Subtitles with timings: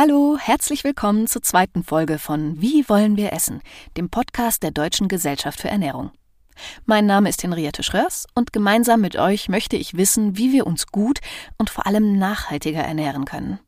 [0.00, 3.60] Hallo, herzlich willkommen zur zweiten Folge von Wie wollen wir essen,
[3.96, 6.12] dem Podcast der Deutschen Gesellschaft für Ernährung.
[6.86, 10.86] Mein Name ist Henriette Schröers und gemeinsam mit euch möchte ich wissen, wie wir uns
[10.86, 11.18] gut
[11.56, 13.58] und vor allem nachhaltiger ernähren können.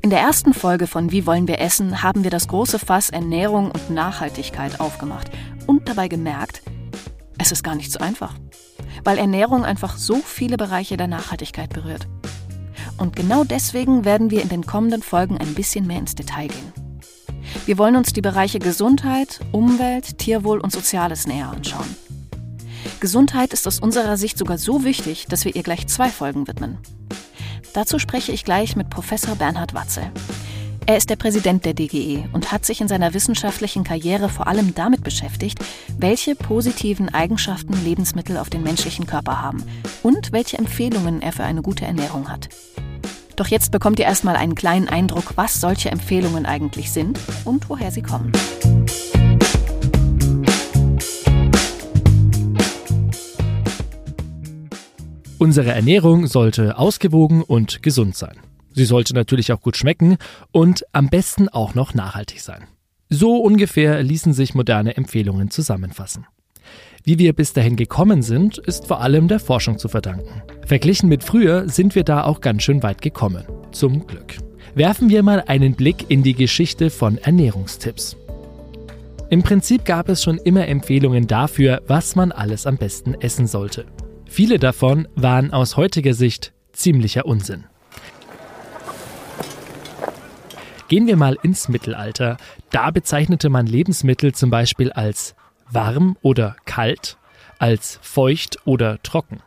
[0.00, 3.70] In der ersten Folge von Wie wollen wir essen haben wir das große Fass Ernährung
[3.70, 5.30] und Nachhaltigkeit aufgemacht
[5.66, 6.62] und dabei gemerkt,
[7.36, 8.34] es ist gar nicht so einfach
[9.04, 12.06] weil Ernährung einfach so viele Bereiche der Nachhaltigkeit berührt.
[12.96, 16.72] Und genau deswegen werden wir in den kommenden Folgen ein bisschen mehr ins Detail gehen.
[17.66, 21.96] Wir wollen uns die Bereiche Gesundheit, Umwelt, Tierwohl und Soziales näher anschauen.
[23.00, 26.78] Gesundheit ist aus unserer Sicht sogar so wichtig, dass wir ihr gleich zwei Folgen widmen.
[27.72, 30.10] Dazu spreche ich gleich mit Professor Bernhard Watzel.
[30.88, 34.74] Er ist der Präsident der DGE und hat sich in seiner wissenschaftlichen Karriere vor allem
[34.74, 35.58] damit beschäftigt,
[35.98, 39.62] welche positiven Eigenschaften Lebensmittel auf den menschlichen Körper haben
[40.02, 42.48] und welche Empfehlungen er für eine gute Ernährung hat.
[43.36, 47.90] Doch jetzt bekommt ihr erstmal einen kleinen Eindruck, was solche Empfehlungen eigentlich sind und woher
[47.90, 48.32] sie kommen.
[55.36, 58.38] Unsere Ernährung sollte ausgewogen und gesund sein.
[58.78, 60.18] Sie sollte natürlich auch gut schmecken
[60.52, 62.68] und am besten auch noch nachhaltig sein.
[63.08, 66.26] So ungefähr ließen sich moderne Empfehlungen zusammenfassen.
[67.02, 70.42] Wie wir bis dahin gekommen sind, ist vor allem der Forschung zu verdanken.
[70.64, 73.42] Verglichen mit früher sind wir da auch ganz schön weit gekommen.
[73.72, 74.36] Zum Glück.
[74.76, 78.16] Werfen wir mal einen Blick in die Geschichte von Ernährungstipps.
[79.28, 83.86] Im Prinzip gab es schon immer Empfehlungen dafür, was man alles am besten essen sollte.
[84.26, 87.64] Viele davon waren aus heutiger Sicht ziemlicher Unsinn.
[90.88, 92.38] Gehen wir mal ins Mittelalter.
[92.70, 95.34] Da bezeichnete man Lebensmittel zum Beispiel als
[95.70, 97.18] warm oder kalt,
[97.58, 99.40] als feucht oder trocken.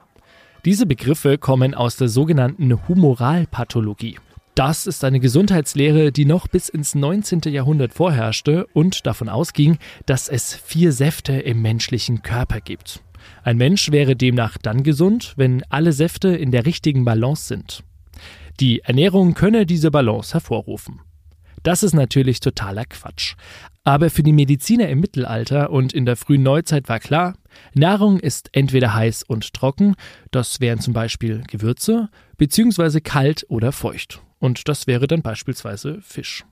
[0.65, 4.19] Diese Begriffe kommen aus der sogenannten Humoralpathologie.
[4.53, 7.41] Das ist eine Gesundheitslehre, die noch bis ins 19.
[7.47, 13.01] Jahrhundert vorherrschte und davon ausging, dass es vier Säfte im menschlichen Körper gibt.
[13.43, 17.83] Ein Mensch wäre demnach dann gesund, wenn alle Säfte in der richtigen Balance sind.
[18.59, 21.01] Die Ernährung könne diese Balance hervorrufen.
[21.63, 23.35] Das ist natürlich totaler Quatsch.
[23.83, 27.35] Aber für die Mediziner im Mittelalter und in der frühen Neuzeit war klar,
[27.73, 29.95] Nahrung ist entweder heiß und trocken,
[30.29, 34.21] das wären zum Beispiel Gewürze, beziehungsweise kalt oder feucht.
[34.39, 36.45] Und das wäre dann beispielsweise Fisch.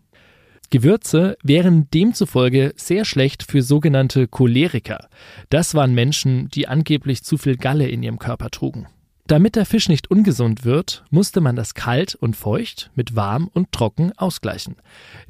[0.71, 5.09] Gewürze wären demzufolge sehr schlecht für sogenannte Choleriker.
[5.49, 8.87] Das waren Menschen, die angeblich zu viel Galle in ihrem Körper trugen.
[9.29, 13.71] Damit der Fisch nicht ungesund wird, musste man das kalt und feucht mit warm und
[13.71, 14.77] trocken ausgleichen.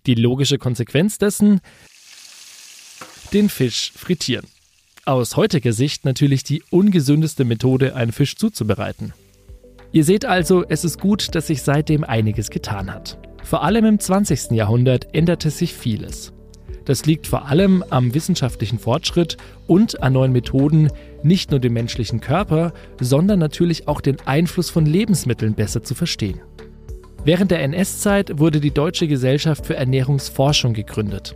[0.06, 1.60] Die logische Konsequenz dessen?
[3.34, 4.48] Den Fisch frittieren.
[5.04, 9.12] Aus heutiger Sicht natürlich die ungesündeste Methode, einen Fisch zuzubereiten.
[9.92, 13.18] Ihr seht also, es ist gut, dass sich seitdem einiges getan hat.
[13.44, 14.52] Vor allem im 20.
[14.52, 16.32] Jahrhundert änderte sich vieles.
[16.86, 19.36] Das liegt vor allem am wissenschaftlichen Fortschritt
[19.68, 20.90] und an neuen Methoden,
[21.24, 26.42] nicht nur den menschlichen Körper, sondern natürlich auch den Einfluss von Lebensmitteln besser zu verstehen.
[27.26, 31.36] Während der NS-Zeit wurde die Deutsche Gesellschaft für Ernährungsforschung gegründet.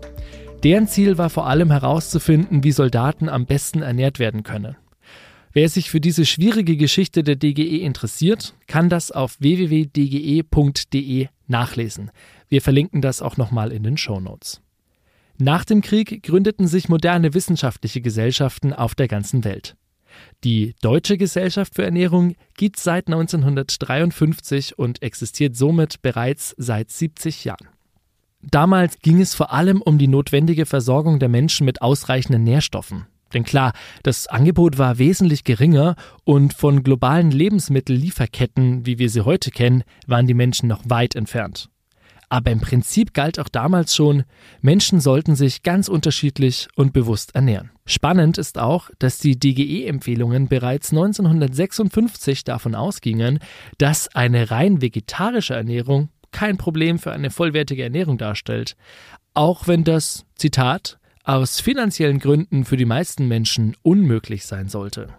[0.63, 4.77] Deren Ziel war vor allem herauszufinden, wie Soldaten am besten ernährt werden können.
[5.51, 12.11] Wer sich für diese schwierige Geschichte der DGE interessiert, kann das auf www.dge.de nachlesen.
[12.49, 14.61] Wir verlinken das auch nochmal in den Show Notes.
[15.37, 19.75] Nach dem Krieg gründeten sich moderne wissenschaftliche Gesellschaften auf der ganzen Welt.
[20.43, 27.67] Die Deutsche Gesellschaft für Ernährung gibt seit 1953 und existiert somit bereits seit 70 Jahren.
[28.41, 33.07] Damals ging es vor allem um die notwendige Versorgung der Menschen mit ausreichenden Nährstoffen.
[33.33, 33.73] Denn klar,
[34.03, 40.27] das Angebot war wesentlich geringer und von globalen Lebensmittellieferketten, wie wir sie heute kennen, waren
[40.27, 41.69] die Menschen noch weit entfernt.
[42.33, 44.23] Aber im Prinzip galt auch damals schon,
[44.59, 47.69] Menschen sollten sich ganz unterschiedlich und bewusst ernähren.
[47.85, 53.37] Spannend ist auch, dass die DGE-Empfehlungen bereits 1956 davon ausgingen,
[53.77, 58.77] dass eine rein vegetarische Ernährung kein Problem für eine vollwertige Ernährung darstellt,
[59.35, 65.09] auch wenn das, Zitat, aus finanziellen Gründen für die meisten Menschen unmöglich sein sollte.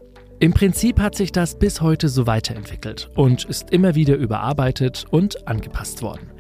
[0.41, 5.47] Im Prinzip hat sich das bis heute so weiterentwickelt und ist immer wieder überarbeitet und
[5.47, 6.33] angepasst worden.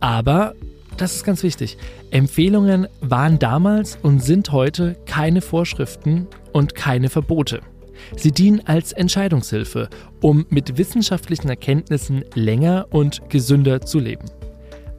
[0.00, 0.54] Aber,
[0.96, 1.78] das ist ganz wichtig,
[2.10, 7.60] Empfehlungen waren damals und sind heute keine Vorschriften und keine Verbote.
[8.16, 9.88] Sie dienen als Entscheidungshilfe,
[10.20, 14.24] um mit wissenschaftlichen Erkenntnissen länger und gesünder zu leben.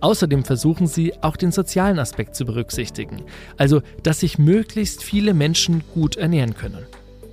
[0.02, 3.24] Außerdem versuchen sie auch den sozialen Aspekt zu berücksichtigen,
[3.58, 6.86] also dass sich möglichst viele Menschen gut ernähren können.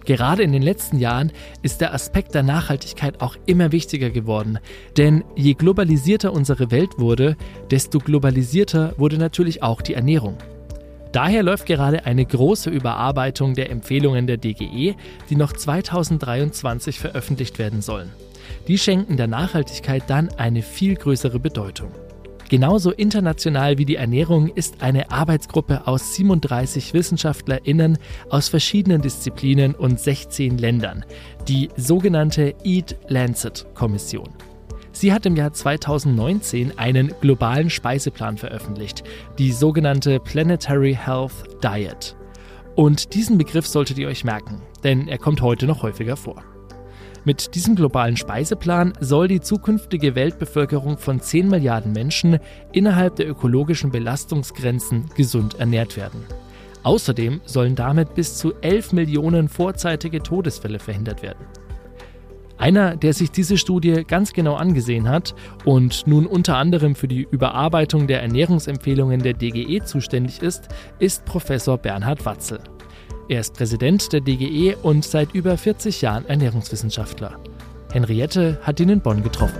[0.08, 4.58] Gerade in den letzten Jahren ist der Aspekt der Nachhaltigkeit auch immer wichtiger geworden.
[4.96, 7.36] Denn je globalisierter unsere Welt wurde,
[7.70, 10.38] desto globalisierter wurde natürlich auch die Ernährung.
[11.12, 14.94] Daher läuft gerade eine große Überarbeitung der Empfehlungen der DGE,
[15.28, 18.08] die noch 2023 veröffentlicht werden sollen.
[18.66, 21.90] Die schenken der Nachhaltigkeit dann eine viel größere Bedeutung.
[22.48, 27.98] Genauso international wie die Ernährung ist eine Arbeitsgruppe aus 37 WissenschaftlerInnen
[28.30, 31.04] aus verschiedenen Disziplinen und 16 Ländern,
[31.46, 34.30] die sogenannte Eat Lancet Kommission.
[34.92, 39.04] Sie hat im Jahr 2019 einen globalen Speiseplan veröffentlicht,
[39.38, 42.16] die sogenannte Planetary Health Diet.
[42.74, 46.42] Und diesen Begriff solltet ihr euch merken, denn er kommt heute noch häufiger vor.
[47.28, 52.38] Mit diesem globalen Speiseplan soll die zukünftige Weltbevölkerung von 10 Milliarden Menschen
[52.72, 56.24] innerhalb der ökologischen Belastungsgrenzen gesund ernährt werden.
[56.84, 61.44] Außerdem sollen damit bis zu 11 Millionen vorzeitige Todesfälle verhindert werden.
[62.56, 65.34] Einer, der sich diese Studie ganz genau angesehen hat
[65.66, 71.76] und nun unter anderem für die Überarbeitung der Ernährungsempfehlungen der DGE zuständig ist, ist Professor
[71.76, 72.60] Bernhard Watzel.
[73.30, 77.38] Er ist Präsident der DGE und seit über 40 Jahren Ernährungswissenschaftler.
[77.92, 79.58] Henriette hat ihn in Bonn getroffen.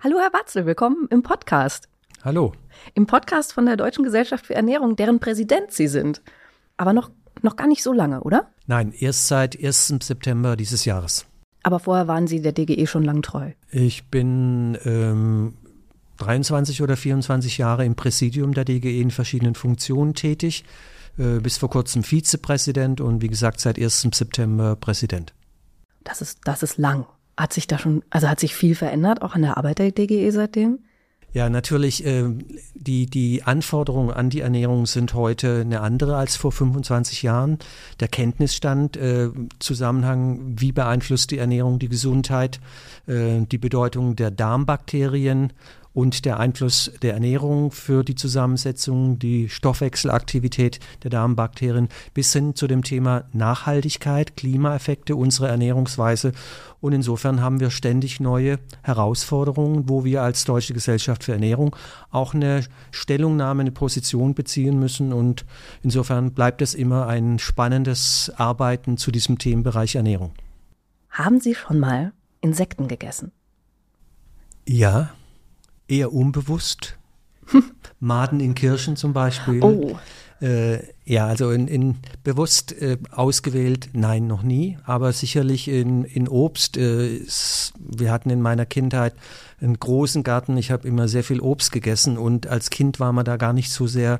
[0.00, 1.88] Hallo Herr Watzel, willkommen im Podcast.
[2.24, 2.52] Hallo.
[2.94, 6.20] Im Podcast von der Deutschen Gesellschaft für Ernährung, deren Präsident Sie sind.
[6.76, 7.12] Aber noch,
[7.42, 8.50] noch gar nicht so lange, oder?
[8.66, 9.98] Nein, erst seit 1.
[10.02, 11.26] September dieses Jahres.
[11.62, 13.52] Aber vorher waren Sie der DGE schon lang treu.
[13.70, 15.54] Ich bin ähm,
[16.22, 20.64] 23 oder 24 Jahre im Präsidium der DGE in verschiedenen Funktionen tätig,
[21.18, 24.08] äh, bis vor kurzem Vizepräsident und wie gesagt seit 1.
[24.12, 25.34] September Präsident.
[26.04, 27.06] Das ist, das ist lang.
[27.36, 30.30] Hat sich da schon, also hat sich viel verändert, auch an der Arbeit der DGE
[30.30, 30.78] seitdem?
[31.34, 32.24] Ja, natürlich, äh,
[32.74, 37.58] die, die Anforderungen an die Ernährung sind heute eine andere als vor 25 Jahren.
[38.00, 42.60] Der Kenntnisstand, äh, Zusammenhang, wie beeinflusst die Ernährung die Gesundheit,
[43.06, 45.54] äh, die Bedeutung der Darmbakterien
[45.94, 52.66] und der Einfluss der Ernährung für die Zusammensetzung, die Stoffwechselaktivität der Darmbakterien bis hin zu
[52.66, 56.32] dem Thema Nachhaltigkeit, Klimaeffekte unserer Ernährungsweise.
[56.80, 61.76] Und insofern haben wir ständig neue Herausforderungen, wo wir als Deutsche Gesellschaft für Ernährung
[62.10, 65.12] auch eine Stellungnahme, eine Position beziehen müssen.
[65.12, 65.44] Und
[65.82, 70.32] insofern bleibt es immer ein spannendes Arbeiten zu diesem Themenbereich Ernährung.
[71.10, 73.32] Haben Sie schon mal Insekten gegessen?
[74.66, 75.10] Ja,
[75.92, 76.96] eher unbewusst.
[78.00, 79.62] Maden in Kirschen zum Beispiel.
[79.62, 79.98] Oh.
[80.40, 86.26] Äh, ja, also in, in bewusst äh, ausgewählt, nein, noch nie, aber sicherlich in, in
[86.26, 86.76] Obst.
[86.76, 87.20] Äh,
[87.78, 89.14] wir hatten in meiner Kindheit
[89.60, 93.24] einen großen Garten, ich habe immer sehr viel Obst gegessen und als Kind war man
[93.24, 94.18] da gar nicht so sehr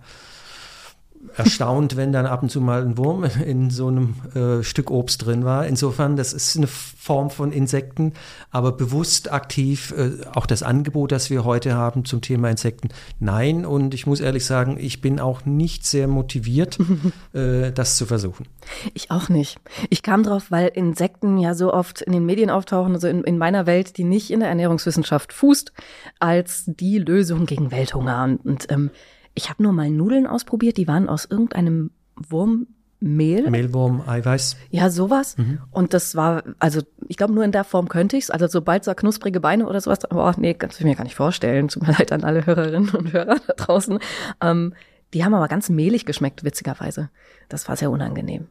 [1.36, 5.24] erstaunt, wenn dann ab und zu mal ein Wurm in so einem äh, Stück Obst
[5.24, 5.66] drin war.
[5.66, 8.12] Insofern, das ist eine Form von Insekten,
[8.50, 13.64] aber bewusst aktiv äh, auch das Angebot, das wir heute haben zum Thema Insekten, nein.
[13.66, 16.78] Und ich muss ehrlich sagen, ich bin auch nicht sehr motiviert,
[17.32, 18.46] äh, das zu versuchen.
[18.94, 19.58] Ich auch nicht.
[19.90, 23.38] Ich kam drauf, weil Insekten ja so oft in den Medien auftauchen, also in, in
[23.38, 25.72] meiner Welt, die nicht in der Ernährungswissenschaft fußt,
[26.18, 28.24] als die Lösung gegen Welthunger.
[28.24, 28.90] Und, und ähm,
[29.34, 33.50] ich habe nur mal Nudeln ausprobiert, die waren aus irgendeinem Wurmmehl.
[33.50, 34.56] Mehlwurm, Eiweiß.
[34.70, 35.36] Ja, sowas.
[35.38, 35.60] Mhm.
[35.70, 38.30] Und das war, also ich glaube, nur in der Form könnte ich's.
[38.30, 41.68] Also sobald so knusprige Beine oder sowas, aber nee, kannst du mir gar nicht vorstellen.
[41.68, 43.98] Tut mir leid an alle Hörerinnen und Hörer da draußen.
[44.40, 44.74] Ähm,
[45.14, 47.10] die haben aber ganz mehlig geschmeckt, witzigerweise.
[47.48, 48.48] Das war sehr unangenehm.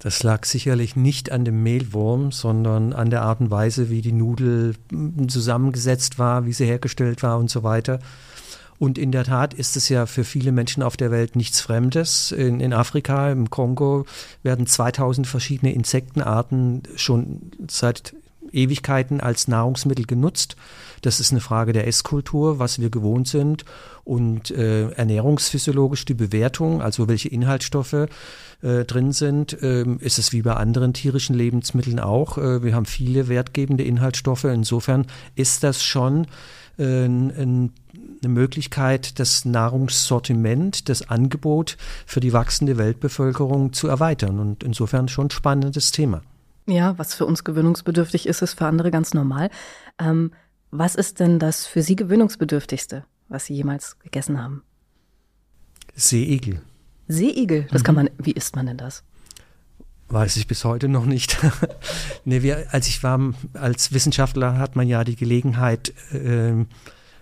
[0.00, 4.12] Das lag sicherlich nicht an dem Mehlwurm, sondern an der Art und Weise, wie die
[4.12, 4.76] Nudel
[5.26, 7.98] zusammengesetzt war, wie sie hergestellt war und so weiter.
[8.78, 12.32] Und in der Tat ist es ja für viele Menschen auf der Welt nichts Fremdes.
[12.32, 14.06] In, in Afrika, im Kongo
[14.42, 18.14] werden 2000 verschiedene Insektenarten schon seit
[18.52, 20.56] Ewigkeiten als Nahrungsmittel genutzt.
[21.02, 23.64] Das ist eine Frage der Esskultur, was wir gewohnt sind
[24.04, 28.08] und äh, ernährungsphysiologisch die Bewertung, also welche Inhaltsstoffe
[28.62, 32.38] äh, drin sind, äh, ist es wie bei anderen tierischen Lebensmitteln auch.
[32.38, 34.44] Äh, wir haben viele wertgebende Inhaltsstoffe.
[34.44, 36.26] Insofern ist das schon
[36.78, 37.72] äh, ein
[38.22, 44.38] eine Möglichkeit, das Nahrungssortiment, das Angebot für die wachsende Weltbevölkerung zu erweitern.
[44.38, 46.22] Und insofern schon ein spannendes Thema.
[46.66, 49.50] Ja, was für uns gewöhnungsbedürftig ist, ist für andere ganz normal.
[49.98, 50.32] Ähm,
[50.70, 54.62] was ist denn das für Sie gewöhnungsbedürftigste, was Sie jemals gegessen haben?
[55.94, 56.60] Seeigel.
[57.08, 57.86] Seeigel, das mhm.
[57.86, 59.02] kann man, wie isst man denn das?
[60.10, 61.38] Weiß ich bis heute noch nicht.
[62.24, 66.64] nee, wir, als ich war, als Wissenschaftler hat man ja die Gelegenheit, äh,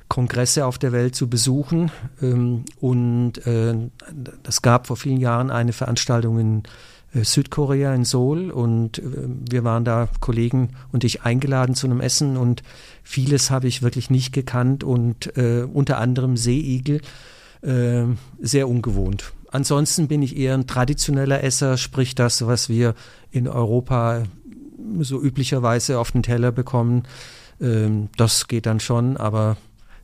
[0.08, 1.90] Kongresse auf der Welt zu besuchen.
[2.22, 3.40] Ähm, und
[4.44, 6.62] es gab vor vielen Jahren eine Veranstaltung in
[7.14, 8.50] Südkorea, in Seoul.
[8.50, 12.36] Und wir waren da, Kollegen und ich, eingeladen zu einem Essen.
[12.36, 12.62] Und
[13.02, 14.84] vieles habe ich wirklich nicht gekannt.
[14.84, 17.00] Und unter anderem Seeigel,
[17.62, 19.32] sehr ungewohnt.
[19.50, 22.94] Ansonsten bin ich eher ein traditioneller Esser, sprich das, was wir
[23.30, 24.25] in Europa
[25.00, 27.04] so üblicherweise auf den Teller bekommen.
[27.60, 29.56] Ähm, das geht dann schon, aber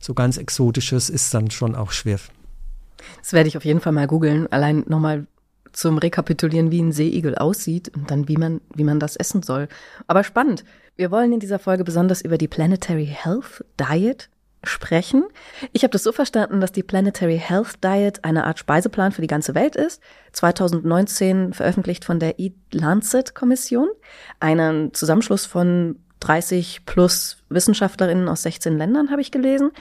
[0.03, 2.19] so ganz Exotisches ist dann schon auch schwer.
[3.19, 4.51] Das werde ich auf jeden Fall mal googeln.
[4.51, 5.27] Allein nochmal
[5.71, 9.67] zum Rekapitulieren, wie ein Seeigel aussieht und dann wie man, wie man das essen soll.
[10.07, 10.65] Aber spannend.
[10.95, 14.29] Wir wollen in dieser Folge besonders über die Planetary Health Diet
[14.63, 15.23] sprechen.
[15.71, 19.27] Ich habe das so verstanden, dass die Planetary Health Diet eine Art Speiseplan für die
[19.27, 20.01] ganze Welt ist.
[20.33, 23.87] 2019 veröffentlicht von der Eat Lancet Kommission,
[24.39, 29.71] einen Zusammenschluss von 30 plus Wissenschaftlerinnen aus 16 Ländern habe ich gelesen.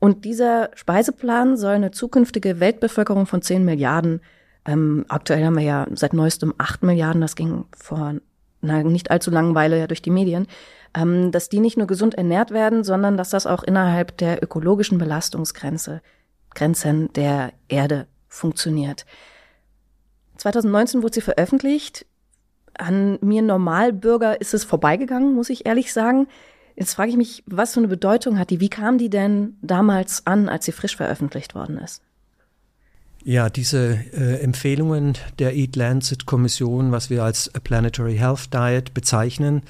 [0.00, 4.20] Und dieser Speiseplan soll eine zukünftige Weltbevölkerung von 10 Milliarden,
[4.66, 8.14] ähm, aktuell haben wir ja seit neuestem 8 Milliarden, das ging vor
[8.62, 10.46] einer nicht allzu langen Weile ja durch die Medien,
[10.94, 14.98] ähm, dass die nicht nur gesund ernährt werden, sondern dass das auch innerhalb der ökologischen
[14.98, 16.00] Belastungsgrenze,
[16.54, 19.04] Grenzen der Erde funktioniert.
[20.38, 22.06] 2019 wurde sie veröffentlicht.
[22.78, 26.26] An mir Normalbürger ist es vorbeigegangen, muss ich ehrlich sagen.
[26.76, 28.60] Jetzt frage ich mich, was für eine Bedeutung hat die?
[28.60, 32.02] Wie kam die denn damals an, als sie frisch veröffentlicht worden ist?
[33.22, 39.62] Ja, diese äh, Empfehlungen der Eat Lancet Kommission, was wir als Planetary Health Diet bezeichnen,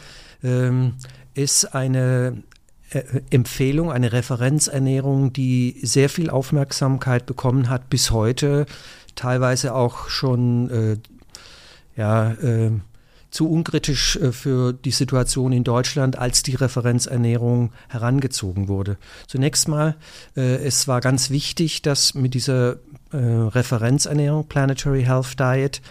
[0.42, 0.94] ähm,
[1.34, 2.42] ist eine
[2.90, 8.66] äh, Empfehlung, eine Referenzernährung, die sehr viel Aufmerksamkeit bekommen hat bis heute,
[9.14, 10.96] teilweise auch schon äh,
[11.96, 12.72] ja, äh,
[13.34, 18.96] zu unkritisch äh, für die Situation in Deutschland, als die Referenzernährung herangezogen wurde.
[19.26, 19.96] Zunächst mal,
[20.36, 22.76] äh, es war ganz wichtig, dass mit dieser
[23.10, 25.82] äh, Referenzernährung, Planetary Health Diet,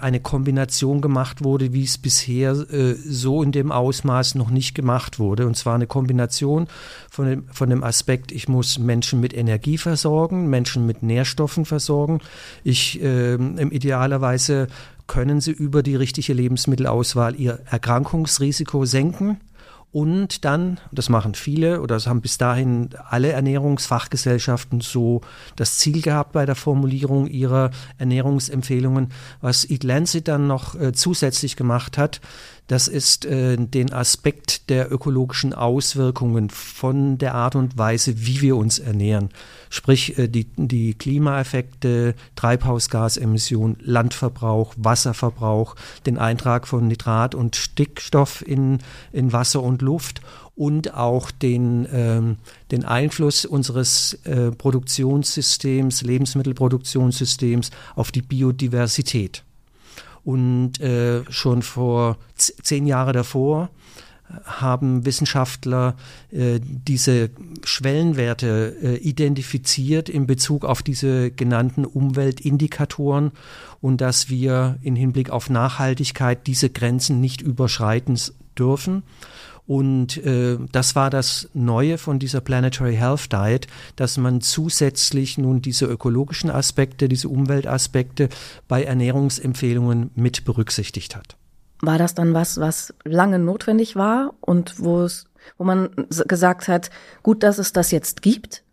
[0.00, 5.46] eine Kombination gemacht wurde, wie es bisher so in dem Ausmaß noch nicht gemacht wurde.
[5.46, 6.66] Und zwar eine Kombination
[7.08, 12.18] von dem, von dem Aspekt, ich muss Menschen mit Energie versorgen, Menschen mit Nährstoffen versorgen.
[12.64, 14.66] Ich äh, idealerweise
[15.08, 19.40] können sie über die richtige Lebensmittelauswahl ihr Erkrankungsrisiko senken
[19.90, 25.22] und dann, das machen viele oder das haben bis dahin alle Ernährungsfachgesellschaften so
[25.56, 29.08] das Ziel gehabt bei der Formulierung ihrer Ernährungsempfehlungen.
[29.40, 32.20] Was Eat Lancet dann noch äh, zusätzlich gemacht hat,
[32.68, 38.56] das ist äh, den Aspekt der ökologischen Auswirkungen von der Art und Weise, wie wir
[38.56, 39.30] uns ernähren.
[39.70, 48.78] Sprich, äh, die, die Klimaeffekte, Treibhausgasemissionen, Landverbrauch, Wasserverbrauch, den Eintrag von Nitrat und Stickstoff in,
[49.12, 50.20] in Wasser und Luft
[50.54, 52.36] und auch den, ähm,
[52.70, 59.42] den Einfluss unseres äh, Produktionssystems, Lebensmittelproduktionssystems auf die Biodiversität.
[60.28, 63.70] Und äh, schon vor zehn Jahre davor
[64.44, 65.96] haben Wissenschaftler
[66.30, 67.30] äh, diese
[67.64, 73.32] Schwellenwerte äh, identifiziert in Bezug auf diese genannten Umweltindikatoren
[73.80, 78.20] und dass wir in Hinblick auf Nachhaltigkeit diese Grenzen nicht überschreiten
[78.58, 79.04] dürfen.
[79.68, 85.60] Und äh, das war das Neue von dieser Planetary Health Diet, dass man zusätzlich nun
[85.60, 88.30] diese ökologischen Aspekte, diese Umweltaspekte
[88.66, 91.36] bei Ernährungsempfehlungen mit berücksichtigt hat.
[91.82, 95.26] War das dann was, was lange notwendig war und wo es,
[95.58, 96.88] wo man gesagt hat,
[97.22, 98.64] gut, dass es das jetzt gibt?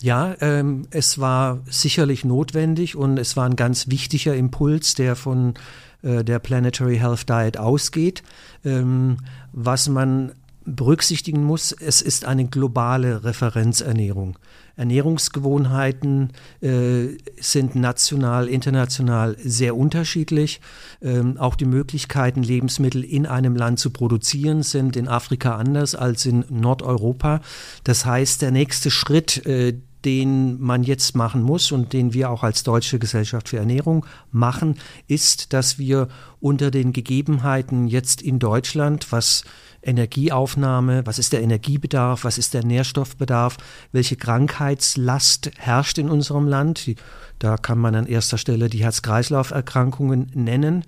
[0.00, 5.54] Ja, ähm, es war sicherlich notwendig und es war ein ganz wichtiger Impuls, der von
[6.02, 8.22] der Planetary Health Diet ausgeht.
[8.64, 9.18] Ähm,
[9.52, 10.32] was man
[10.76, 14.38] berücksichtigen muss, es ist eine globale Referenzernährung.
[14.76, 17.08] Ernährungsgewohnheiten äh,
[17.40, 20.60] sind national, international sehr unterschiedlich.
[21.02, 26.26] Ähm, auch die Möglichkeiten, Lebensmittel in einem Land zu produzieren, sind in Afrika anders als
[26.26, 27.40] in Nordeuropa.
[27.82, 29.74] Das heißt, der nächste Schritt, äh,
[30.04, 34.76] den man jetzt machen muss und den wir auch als Deutsche Gesellschaft für Ernährung machen,
[35.06, 36.08] ist, dass wir
[36.40, 39.44] unter den Gegebenheiten jetzt in Deutschland, was
[39.82, 43.56] Energieaufnahme, was ist der Energiebedarf, was ist der Nährstoffbedarf,
[43.92, 46.90] welche Krankheitslast herrscht in unserem Land.
[47.38, 50.84] Da kann man an erster Stelle die Herz-Kreislauf-Erkrankungen nennen.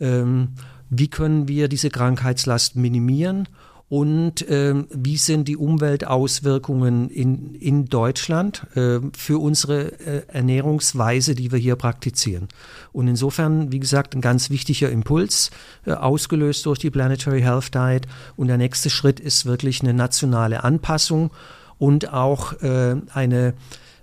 [0.00, 0.54] Ähm,
[0.88, 3.46] wie können wir diese Krankheitslast minimieren
[3.90, 11.50] und äh, wie sind die Umweltauswirkungen in, in Deutschland äh, für unsere äh, Ernährungsweise, die
[11.50, 12.46] wir hier praktizieren.
[12.92, 15.50] Und insofern, wie gesagt, ein ganz wichtiger Impuls,
[15.86, 18.06] äh, ausgelöst durch die Planetary Health Diet.
[18.36, 21.32] Und der nächste Schritt ist wirklich eine nationale Anpassung
[21.76, 23.54] und auch äh, eine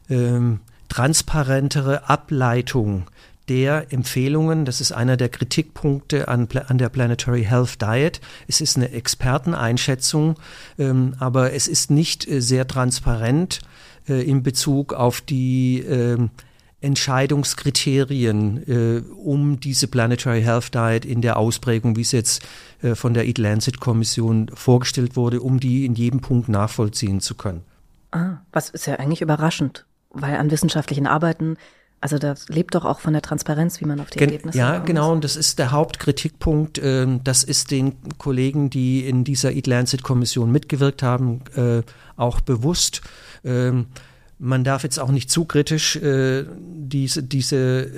[0.09, 3.05] ähm, transparentere Ableitung
[3.49, 8.21] der Empfehlungen, das ist einer der Kritikpunkte an, an der Planetary Health Diet.
[8.47, 10.35] Es ist eine Experteneinschätzung,
[10.77, 13.61] ähm, aber es ist nicht äh, sehr transparent
[14.07, 16.17] äh, in Bezug auf die äh,
[16.79, 22.45] Entscheidungskriterien um diese Planetary Health Diet in der Ausprägung, wie es jetzt
[22.83, 27.33] äh, von der Eat Lancet Kommission vorgestellt wurde, um die in jedem Punkt nachvollziehen zu
[27.33, 27.63] können.
[28.11, 31.57] Ah, was ist ja eigentlich überraschend, weil an wissenschaftlichen Arbeiten
[31.99, 34.77] also das lebt doch auch von der Transparenz, wie man auf die Gen Ergebnisse Ja,
[34.79, 36.79] genau, und das ist der Hauptkritikpunkt.
[36.83, 41.81] Ähm, das ist den Kollegen, die in dieser Eat Lancet Kommission mitgewirkt haben, äh,
[42.15, 43.01] auch bewusst.
[43.43, 43.87] Ähm,
[44.39, 47.89] man darf jetzt auch nicht zu kritisch äh, diese, diese äh,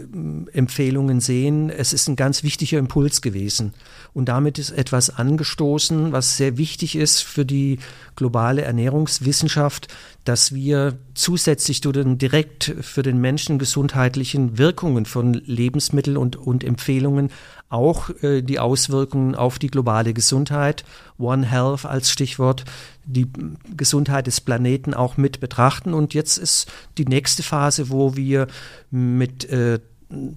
[0.53, 1.69] Empfehlungen sehen.
[1.69, 3.73] Es ist ein ganz wichtiger Impuls gewesen.
[4.13, 7.79] Und damit ist etwas angestoßen, was sehr wichtig ist für die
[8.15, 9.89] globale Ernährungswissenschaft,
[10.23, 16.63] dass wir zusätzlich zu den direkt für den Menschen gesundheitlichen Wirkungen von Lebensmitteln und, und
[16.63, 17.31] Empfehlungen
[17.69, 20.83] auch äh, die Auswirkungen auf die globale Gesundheit,
[21.17, 22.65] One Health als Stichwort,
[23.05, 23.27] die
[23.75, 25.93] Gesundheit des Planeten auch mit betrachten.
[25.93, 28.47] Und jetzt ist die nächste Phase, wo wir
[28.91, 29.79] mit äh,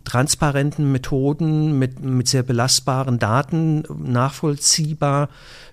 [0.05, 5.31] transparenten Methoden, mit, mit sehr belastbaren Daten nachvollziehbar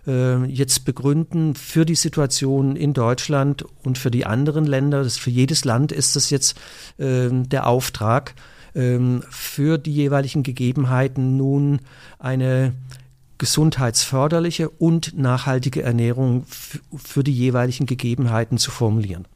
[0.08, 5.04] äh, jetzt begründen für die Situation in Deutschland und für die anderen Länder.
[5.04, 6.58] Das, für jedes Land ist das jetzt
[6.98, 8.36] äh, der Auftrag,
[8.74, 9.00] äh,
[9.30, 11.82] für die jeweiligen Gegebenheiten nun
[12.20, 12.74] eine
[13.40, 19.28] gesundheitsförderliche und nachhaltige Ernährung für die jeweiligen Gegebenheiten zu formulieren.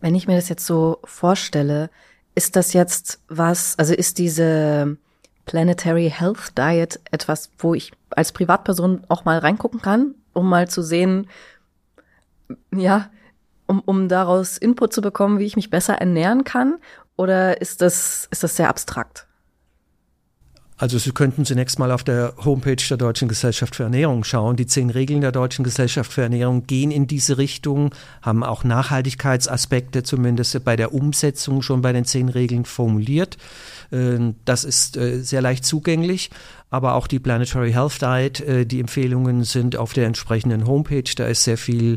[0.00, 1.90] Wenn ich mir das jetzt so vorstelle,
[2.34, 4.96] ist das jetzt was, also ist diese
[5.44, 10.82] Planetary Health Diet etwas, wo ich als Privatperson auch mal reingucken kann, um mal zu
[10.82, 11.28] sehen,
[12.74, 13.10] ja,
[13.66, 16.78] um, um daraus Input zu bekommen, wie ich mich besser ernähren kann?
[17.16, 19.26] Oder ist das, ist das sehr abstrakt?
[20.78, 24.56] Also Sie könnten zunächst mal auf der Homepage der Deutschen Gesellschaft für Ernährung schauen.
[24.56, 30.02] Die zehn Regeln der Deutschen Gesellschaft für Ernährung gehen in diese Richtung, haben auch Nachhaltigkeitsaspekte
[30.02, 33.38] zumindest bei der Umsetzung schon bei den zehn Regeln formuliert.
[33.90, 36.28] Äh, das ist äh, sehr leicht zugänglich,
[36.70, 41.10] aber auch die Planetary Health Diet, äh, die Empfehlungen sind auf der entsprechenden Homepage.
[41.16, 41.96] Da ist sehr viel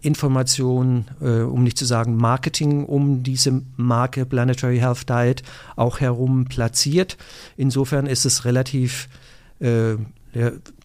[0.00, 5.44] Information, um nicht zu sagen Marketing um diese Marke Planetary Health Diet
[5.76, 7.16] auch herum platziert.
[7.56, 9.08] Insofern ist es relativ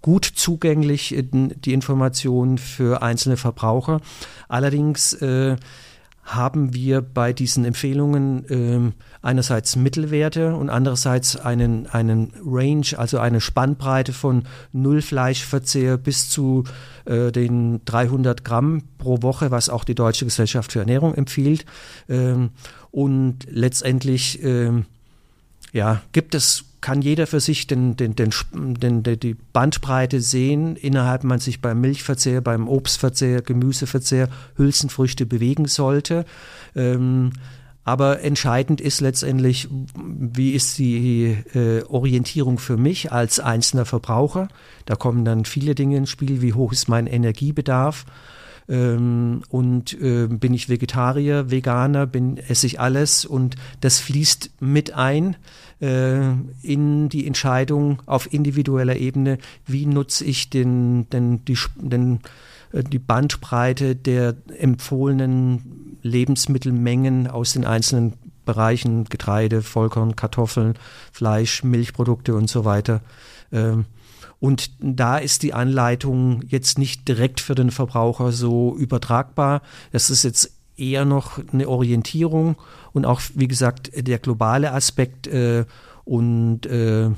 [0.01, 3.99] gut zugänglich, die Informationen für einzelne Verbraucher.
[4.47, 5.55] Allerdings äh,
[6.23, 13.41] haben wir bei diesen Empfehlungen äh, einerseits Mittelwerte und andererseits einen, einen Range, also eine
[13.41, 16.63] Spannbreite von null Fleischverzehr bis zu
[17.05, 21.65] äh, den 300 Gramm pro Woche, was auch die Deutsche Gesellschaft für Ernährung empfiehlt.
[22.07, 22.51] Ähm,
[22.91, 24.83] und letztendlich äh,
[25.71, 28.33] ja, gibt es kann jeder für sich den, den, den,
[29.03, 36.25] den, die Bandbreite sehen, innerhalb man sich beim Milchverzehr, beim Obstverzehr, Gemüseverzehr, Hülsenfrüchte bewegen sollte.
[36.75, 37.33] Ähm,
[37.83, 44.49] aber entscheidend ist letztendlich, wie ist die äh, Orientierung für mich als einzelner Verbraucher.
[44.85, 48.05] Da kommen dann viele Dinge ins Spiel, wie hoch ist mein Energiebedarf.
[48.69, 54.93] Ähm, und äh, bin ich Vegetarier, Veganer, bin esse ich alles und das fließt mit
[54.93, 55.35] ein
[55.81, 62.19] äh, in die Entscheidung auf individueller Ebene, wie nutze ich den, den, die, den,
[62.71, 68.13] äh, die Bandbreite der empfohlenen Lebensmittelmengen aus den einzelnen
[68.45, 70.75] Bereichen, Getreide, Vollkorn, Kartoffeln,
[71.11, 73.01] Fleisch, Milchprodukte und so weiter.
[73.51, 73.85] Ähm,
[74.41, 79.61] und da ist die Anleitung jetzt nicht direkt für den Verbraucher so übertragbar.
[79.91, 82.55] Das ist jetzt eher noch eine Orientierung
[82.91, 85.27] und auch, wie gesagt, der globale Aspekt.
[85.27, 85.65] Äh,
[86.05, 87.11] und äh,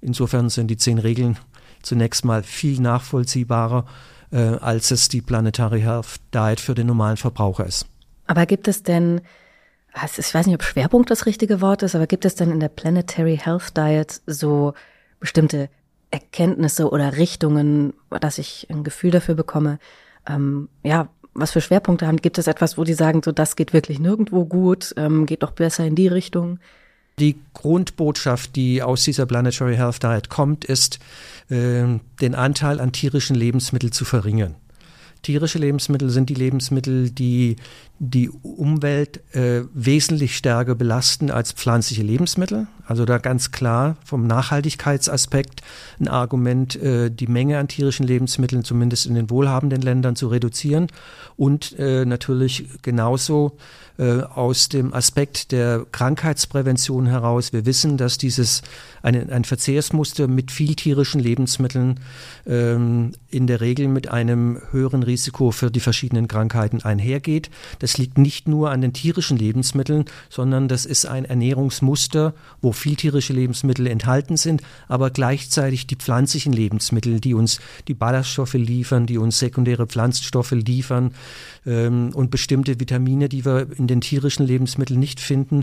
[0.00, 1.36] insofern sind die zehn Regeln
[1.82, 3.84] zunächst mal viel nachvollziehbarer,
[4.30, 7.84] äh, als es die Planetary Health Diet für den normalen Verbraucher ist.
[8.26, 9.20] Aber gibt es denn,
[9.94, 12.70] ich weiß nicht, ob Schwerpunkt das richtige Wort ist, aber gibt es denn in der
[12.70, 14.72] Planetary Health Diet so
[15.20, 15.68] bestimmte
[16.12, 19.78] Erkenntnisse oder Richtungen, dass ich ein Gefühl dafür bekomme,
[20.28, 22.18] ähm, ja, was für Schwerpunkte haben?
[22.18, 25.52] Gibt es etwas, wo die sagen, so das geht wirklich nirgendwo gut, ähm, geht doch
[25.52, 26.58] besser in die Richtung?
[27.18, 30.98] Die Grundbotschaft, die aus dieser Planetary Health Diet kommt, ist,
[31.48, 31.84] äh,
[32.20, 34.54] den Anteil an tierischen Lebensmitteln zu verringern.
[35.22, 37.56] Tierische Lebensmittel sind die Lebensmittel, die
[38.04, 42.66] die Umwelt äh, wesentlich stärker belasten als pflanzliche Lebensmittel.
[42.84, 45.60] Also da ganz klar vom Nachhaltigkeitsaspekt
[46.00, 50.88] ein Argument, äh, die Menge an tierischen Lebensmitteln zumindest in den wohlhabenden Ländern zu reduzieren
[51.36, 53.56] und äh, natürlich genauso
[53.98, 57.52] äh, aus dem Aspekt der Krankheitsprävention heraus.
[57.52, 58.62] Wir wissen, dass dieses
[59.02, 62.00] eine, ein Verzehrsmuster mit viel tierischen Lebensmitteln
[62.46, 67.50] ähm, in der Regel mit einem höheren Risiko für die verschiedenen Krankheiten einhergeht.
[67.78, 72.96] Das liegt nicht nur an den tierischen Lebensmitteln, sondern das ist ein Ernährungsmuster, wo viel
[72.96, 79.18] tierische Lebensmittel enthalten sind, aber gleichzeitig die pflanzlichen Lebensmittel, die uns die Ballaststoffe liefern, die
[79.18, 81.12] uns sekundäre Pflanzenstoffe liefern
[81.66, 85.62] ähm, und bestimmte Vitamine, die wir in den tierischen Lebensmitteln nicht finden.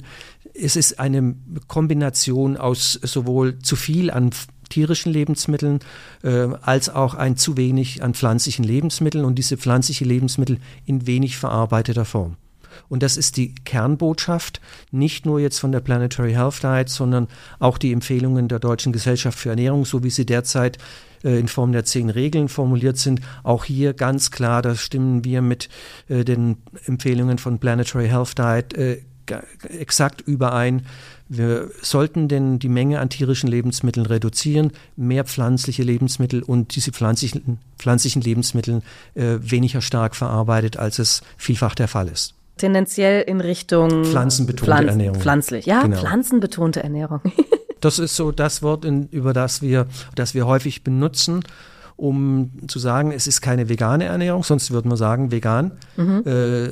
[0.54, 1.36] Es ist eine
[1.68, 4.32] Kombination aus sowohl zu viel an
[4.70, 5.80] tierischen Lebensmitteln
[6.24, 11.38] äh, als auch ein zu wenig an pflanzlichen Lebensmitteln und diese pflanzliche Lebensmittel in wenig
[11.38, 12.38] verarbeiteter Form.
[12.88, 17.28] Und das ist die Kernbotschaft, nicht nur jetzt von der Planetary Health Diet, sondern
[17.60, 20.78] auch die Empfehlungen der Deutschen Gesellschaft für Ernährung, so wie sie derzeit
[21.24, 23.22] äh, in Form der zehn Regeln formuliert sind.
[23.44, 25.70] Auch hier ganz klar, da stimmen wir mit
[26.08, 29.02] äh, den Empfehlungen von Planetary Health Diet äh,
[29.80, 30.86] exakt überein.
[31.28, 37.60] Wir sollten denn die Menge an tierischen Lebensmitteln reduzieren, mehr pflanzliche Lebensmittel und diese pflanzlichen,
[37.78, 38.82] pflanzlichen Lebensmittel
[39.14, 42.34] äh, weniger stark verarbeitet, als es vielfach der Fall ist.
[42.58, 45.22] Tendenziell in Richtung pflanzenbetonte Pflanzen, Ernährung.
[45.22, 45.98] Pflanzlich, ja, genau.
[45.98, 47.22] pflanzenbetonte Ernährung.
[47.80, 51.44] das ist so das Wort, in, über das wir, das wir häufig benutzen
[52.00, 55.74] um zu sagen, es ist keine vegane Ernährung, sonst würde man sagen vegan.
[55.98, 56.24] Mhm.
[56.26, 56.70] Äh,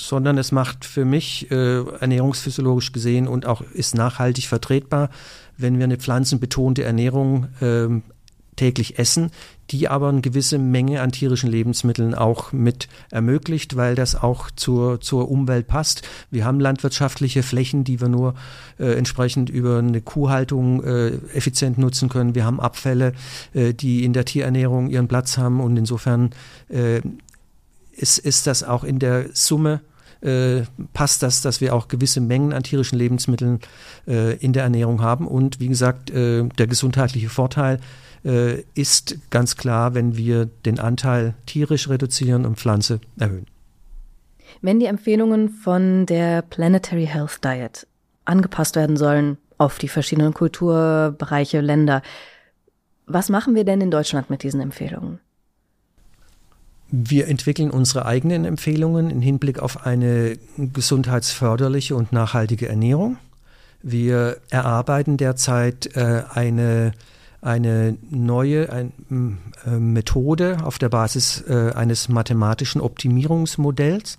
[0.00, 5.10] sondern es macht für mich äh, ernährungsphysiologisch gesehen und auch ist nachhaltig vertretbar,
[5.56, 7.88] wenn wir eine pflanzenbetonte Ernährung äh,
[8.58, 9.30] täglich essen,
[9.70, 15.00] die aber eine gewisse Menge an tierischen Lebensmitteln auch mit ermöglicht, weil das auch zur,
[15.00, 16.02] zur Umwelt passt.
[16.30, 18.34] Wir haben landwirtschaftliche Flächen, die wir nur
[18.78, 22.34] äh, entsprechend über eine Kuhhaltung äh, effizient nutzen können.
[22.34, 23.12] Wir haben Abfälle,
[23.54, 26.30] äh, die in der Tierernährung ihren Platz haben und insofern
[26.68, 27.00] äh,
[27.92, 29.80] ist, ist das auch in der Summe
[30.20, 33.60] äh, passt das, dass wir auch gewisse Mengen an tierischen Lebensmitteln
[34.06, 35.26] äh, in der Ernährung haben.
[35.26, 37.80] Und wie gesagt, äh, der gesundheitliche Vorteil
[38.24, 43.46] äh, ist ganz klar, wenn wir den Anteil tierisch reduzieren und Pflanze erhöhen.
[44.60, 47.86] Wenn die Empfehlungen von der Planetary Health Diet
[48.24, 52.02] angepasst werden sollen auf die verschiedenen Kulturbereiche, Länder,
[53.06, 55.20] was machen wir denn in Deutschland mit diesen Empfehlungen?
[56.90, 63.18] Wir entwickeln unsere eigenen Empfehlungen im Hinblick auf eine gesundheitsförderliche und nachhaltige Ernährung.
[63.82, 66.92] Wir erarbeiten derzeit äh, eine,
[67.42, 68.92] eine neue ein,
[69.66, 74.18] äh, Methode auf der Basis äh, eines mathematischen Optimierungsmodells,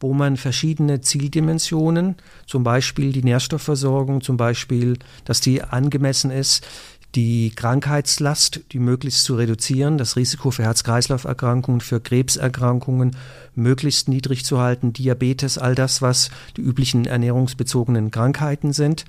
[0.00, 6.66] wo man verschiedene Zieldimensionen, zum Beispiel die Nährstoffversorgung, zum Beispiel, dass die angemessen ist,
[7.14, 13.16] die Krankheitslast, die möglichst zu reduzieren, das Risiko für Herz-Kreislauf-Erkrankungen, für Krebserkrankungen
[13.54, 19.04] möglichst niedrig zu halten, Diabetes, all das, was die üblichen ernährungsbezogenen Krankheiten sind,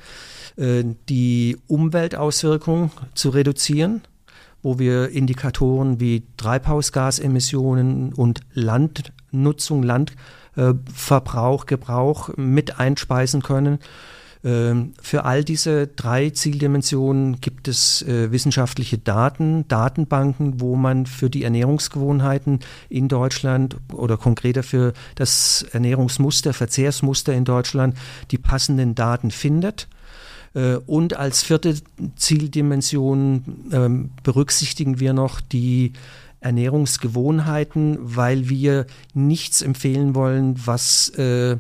[0.57, 4.01] äh, die Umweltauswirkungen zu reduzieren,
[4.63, 13.79] wo wir Indikatoren wie Treibhausgasemissionen und Landnutzung, Landverbrauch, Gebrauch mit einspeisen können
[14.43, 21.43] für all diese drei Zieldimensionen gibt es äh, wissenschaftliche Daten, Datenbanken, wo man für die
[21.43, 27.95] Ernährungsgewohnheiten in Deutschland oder konkreter für das Ernährungsmuster, Verzehrsmuster in Deutschland
[28.31, 29.87] die passenden Daten findet.
[30.55, 31.75] Äh, und als vierte
[32.15, 35.93] Zieldimension ähm, berücksichtigen wir noch die
[36.39, 41.57] Ernährungsgewohnheiten, weil wir nichts empfehlen wollen, was äh,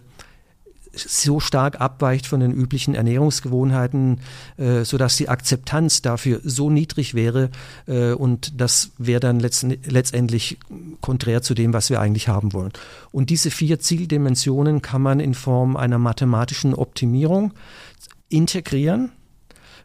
[0.93, 4.19] so stark abweicht von den üblichen Ernährungsgewohnheiten,
[4.57, 7.49] äh, sodass die Akzeptanz dafür so niedrig wäre
[7.87, 10.57] äh, und das wäre dann letztendlich
[10.99, 12.71] konträr zu dem, was wir eigentlich haben wollen.
[13.11, 17.53] Und diese vier Zieldimensionen kann man in Form einer mathematischen Optimierung
[18.29, 19.11] integrieren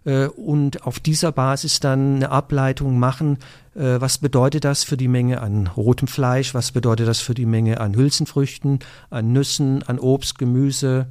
[0.06, 3.38] äh, und auf dieser Basis dann eine Ableitung machen,
[3.74, 7.44] äh, was bedeutet das für die Menge an rotem Fleisch, was bedeutet das für die
[7.44, 8.78] Menge an Hülsenfrüchten,
[9.10, 11.08] an Nüssen, an Obst, Gemüse.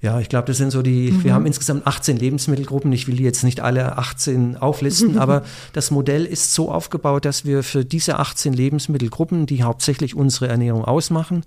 [0.00, 1.24] Ja, ich glaube, das sind so die, mhm.
[1.24, 2.90] wir haben insgesamt 18 Lebensmittelgruppen.
[2.92, 5.42] Ich will die jetzt nicht alle 18 auflisten, aber
[5.74, 10.84] das Modell ist so aufgebaut, dass wir für diese 18 Lebensmittelgruppen, die hauptsächlich unsere Ernährung
[10.84, 11.44] ausmachen,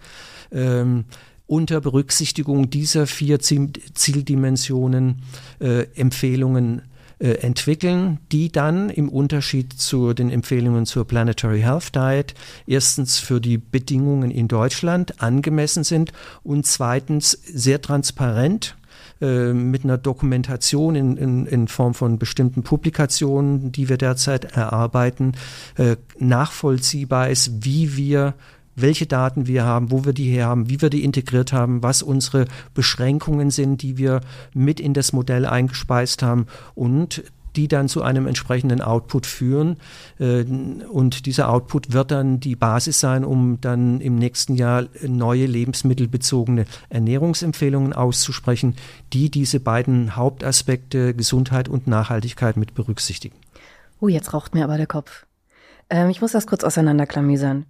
[0.51, 1.05] ähm,
[1.53, 5.21] unter Berücksichtigung dieser vier Zieldimensionen
[5.59, 6.81] äh, Empfehlungen
[7.19, 12.33] äh, entwickeln, die dann im Unterschied zu den Empfehlungen zur Planetary Health Diet
[12.65, 16.11] erstens für die Bedingungen in Deutschland angemessen sind
[16.41, 18.75] und zweitens sehr transparent
[19.21, 25.33] äh, mit einer Dokumentation in, in, in, Form von bestimmten Publikationen, die wir derzeit erarbeiten,
[25.77, 28.33] äh, nachvollziehbar ist, wie wir
[28.75, 32.01] welche Daten wir haben, wo wir die her haben, wie wir die integriert haben, was
[32.01, 34.21] unsere Beschränkungen sind, die wir
[34.53, 37.23] mit in das Modell eingespeist haben und
[37.55, 39.77] die dann zu einem entsprechenden Output führen.
[40.19, 45.45] Äh, und dieser Output wird dann die Basis sein, um dann im nächsten Jahr neue
[45.45, 48.75] lebensmittelbezogene Ernährungsempfehlungen auszusprechen,
[49.13, 53.35] die diese beiden Hauptaspekte Gesundheit und Nachhaltigkeit mit berücksichtigen.
[53.99, 55.25] Oh, jetzt raucht mir aber der Kopf.
[55.89, 57.65] Ähm, ich muss das kurz auseinanderklamüsern.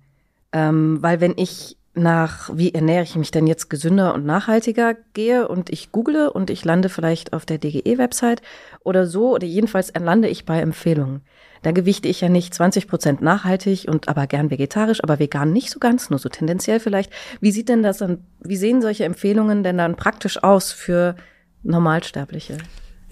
[0.53, 5.47] Ähm, weil wenn ich nach, wie ernähre ich mich denn jetzt gesünder und nachhaltiger gehe
[5.47, 8.41] und ich google und ich lande vielleicht auf der DGE-Website
[8.83, 11.21] oder so oder jedenfalls lande ich bei Empfehlungen.
[11.61, 15.69] Da gewichte ich ja nicht 20 Prozent nachhaltig und aber gern vegetarisch, aber vegan nicht
[15.69, 17.11] so ganz, nur so tendenziell vielleicht.
[17.39, 21.15] Wie sieht denn das dann, wie sehen solche Empfehlungen denn dann praktisch aus für
[21.61, 22.57] Normalsterbliche?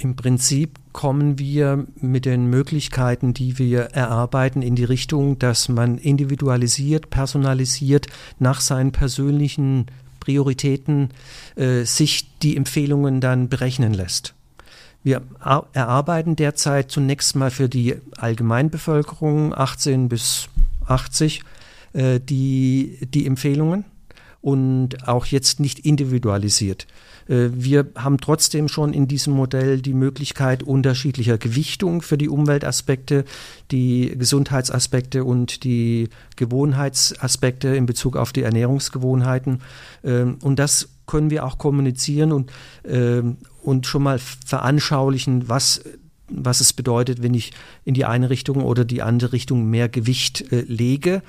[0.01, 5.99] Im Prinzip kommen wir mit den Möglichkeiten, die wir erarbeiten, in die Richtung, dass man
[5.99, 8.07] individualisiert, personalisiert
[8.39, 9.85] nach seinen persönlichen
[10.19, 11.09] Prioritäten
[11.55, 14.33] äh, sich die Empfehlungen dann berechnen lässt.
[15.03, 20.49] Wir erarbeiten derzeit zunächst mal für die Allgemeinbevölkerung 18 bis
[20.87, 21.43] 80
[21.93, 23.85] äh, die, die Empfehlungen
[24.41, 26.87] und auch jetzt nicht individualisiert.
[27.31, 33.25] Äh, wir haben trotzdem schon in diesem Modell die Möglichkeit unterschiedlicher Gewichtung für die Umweltaspekte,
[33.71, 39.61] die Gesundheitsaspekte und die Gewohnheitsaspekte in Bezug auf die Ernährungsgewohnheiten.
[40.03, 42.51] Ähm, und das können wir auch kommunizieren und,
[42.85, 45.81] ähm, und schon mal veranschaulichen, was
[46.33, 47.51] was es bedeutet, wenn ich
[47.83, 51.23] in die eine Richtung oder die andere Richtung mehr Gewicht äh, lege.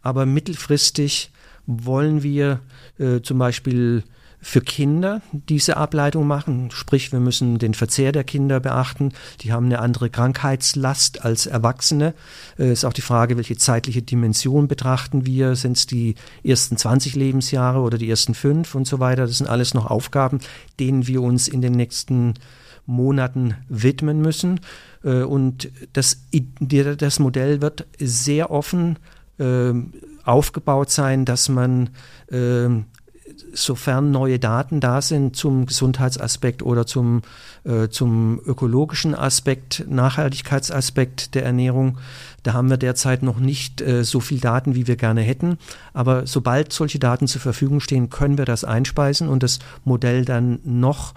[0.00, 1.30] Aber mittelfristig
[1.66, 2.60] wollen wir
[2.98, 4.02] äh, zum Beispiel
[4.40, 6.70] für Kinder diese Ableitung machen.
[6.70, 9.12] Sprich, wir müssen den Verzehr der Kinder beachten.
[9.40, 12.14] Die haben eine andere Krankheitslast als Erwachsene.
[12.58, 15.56] Äh, ist auch die Frage, welche zeitliche Dimension betrachten wir.
[15.56, 19.26] Sind es die ersten 20 Lebensjahre oder die ersten fünf und so weiter?
[19.26, 20.40] Das sind alles noch Aufgaben,
[20.78, 22.34] denen wir uns in den nächsten
[22.86, 24.60] Monaten widmen müssen.
[25.02, 28.98] Äh, und das, das Modell wird sehr offen
[29.38, 29.92] ähm,
[30.24, 31.90] aufgebaut sein, dass man
[32.30, 32.86] ähm,
[33.52, 37.22] sofern neue Daten da sind zum Gesundheitsaspekt oder zum,
[37.64, 41.98] äh, zum ökologischen Aspekt, Nachhaltigkeitsaspekt der Ernährung,
[42.42, 45.58] da haben wir derzeit noch nicht äh, so viel Daten, wie wir gerne hätten.
[45.92, 50.60] Aber sobald solche Daten zur Verfügung stehen, können wir das einspeisen und das Modell dann
[50.64, 51.14] noch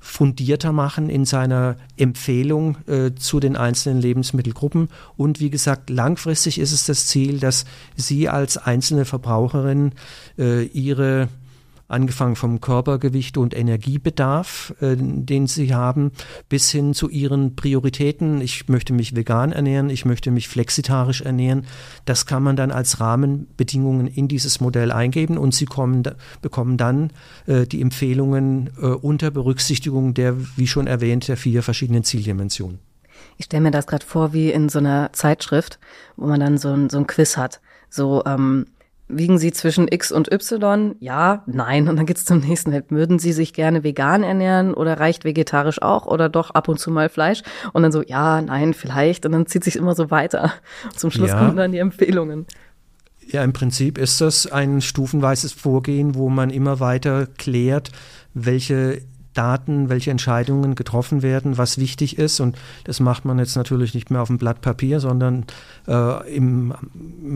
[0.00, 4.90] fundierter machen in seiner Empfehlung äh, zu den einzelnen Lebensmittelgruppen.
[5.16, 7.64] Und wie gesagt, langfristig ist es das Ziel, dass
[7.96, 9.92] Sie als einzelne Verbraucherin
[10.38, 11.28] äh, Ihre
[11.88, 16.12] angefangen vom Körpergewicht und Energiebedarf, äh, den sie haben,
[16.48, 18.40] bis hin zu ihren Prioritäten.
[18.40, 21.66] Ich möchte mich vegan ernähren, ich möchte mich flexitarisch ernähren.
[22.04, 26.02] Das kann man dann als Rahmenbedingungen in dieses Modell eingeben und sie kommen,
[26.40, 27.10] bekommen dann
[27.46, 32.78] äh, die Empfehlungen äh, unter Berücksichtigung der, wie schon erwähnt, der vier verschiedenen Zieldimensionen.
[33.36, 35.78] Ich stelle mir das gerade vor wie in so einer Zeitschrift,
[36.16, 37.60] wo man dann so ein, so ein Quiz hat.
[37.90, 38.66] So, ähm,
[39.06, 40.96] Wiegen Sie zwischen X und Y?
[40.98, 41.88] Ja, nein.
[41.88, 42.72] Und dann geht's zum nächsten.
[42.88, 46.90] Würden Sie sich gerne vegan ernähren oder reicht vegetarisch auch oder doch ab und zu
[46.90, 47.42] mal Fleisch?
[47.74, 49.26] Und dann so, ja, nein, vielleicht.
[49.26, 50.54] Und dann zieht sich immer so weiter.
[50.96, 51.38] Zum Schluss ja.
[51.38, 52.46] kommen dann die Empfehlungen.
[53.26, 57.90] Ja, im Prinzip ist das ein stufenweises Vorgehen, wo man immer weiter klärt,
[58.32, 59.02] welche
[59.34, 62.40] Daten, welche Entscheidungen getroffen werden, was wichtig ist.
[62.40, 65.44] Und das macht man jetzt natürlich nicht mehr auf dem Blatt Papier, sondern
[65.86, 66.74] äh, im,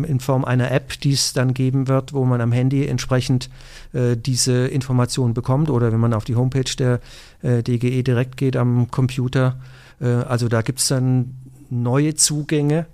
[0.07, 3.51] in Form einer App, die es dann geben wird, wo man am Handy entsprechend
[3.93, 7.01] äh, diese Informationen bekommt oder wenn man auf die Homepage der
[7.43, 9.61] äh, DGE direkt geht am Computer.
[10.01, 11.35] Äh, also da gibt es dann
[11.71, 12.87] neue Zugänge,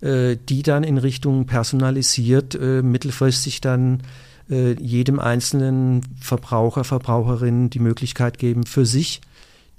[0.00, 4.02] äh, die dann in Richtung personalisiert äh, mittelfristig dann
[4.50, 9.20] jedem einzelnen Verbraucher, Verbraucherin die Möglichkeit geben, für sich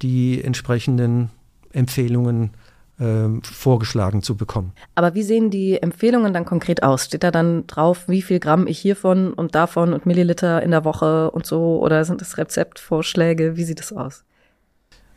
[0.02, 1.30] die entsprechenden
[1.74, 2.52] Empfehlungen
[3.00, 4.74] äh, vorgeschlagen zu bekommen.
[4.96, 7.06] Aber wie sehen die Empfehlungen dann konkret aus?
[7.06, 10.86] Steht da dann drauf, wie viel Gramm ich hiervon und davon und Milliliter in der
[10.86, 11.82] Woche und so?
[11.82, 13.58] Oder sind das Rezeptvorschläge?
[13.58, 14.24] Wie sieht das aus?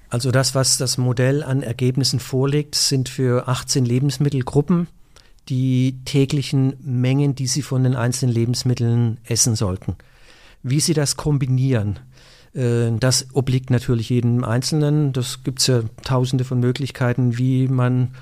[0.08, 4.88] Also das, was das Modell an Ergebnissen vorlegt, sind für 18 Lebensmittelgruppen
[5.48, 9.96] die täglichen Mengen, die sie von den einzelnen Lebensmitteln essen sollten.
[10.62, 11.98] Wie sie das kombinieren,
[12.54, 15.12] Äh, das obliegt natürlich jedem Einzelnen.
[15.12, 18.14] Das gibt es ja tausende von Möglichkeiten, wie man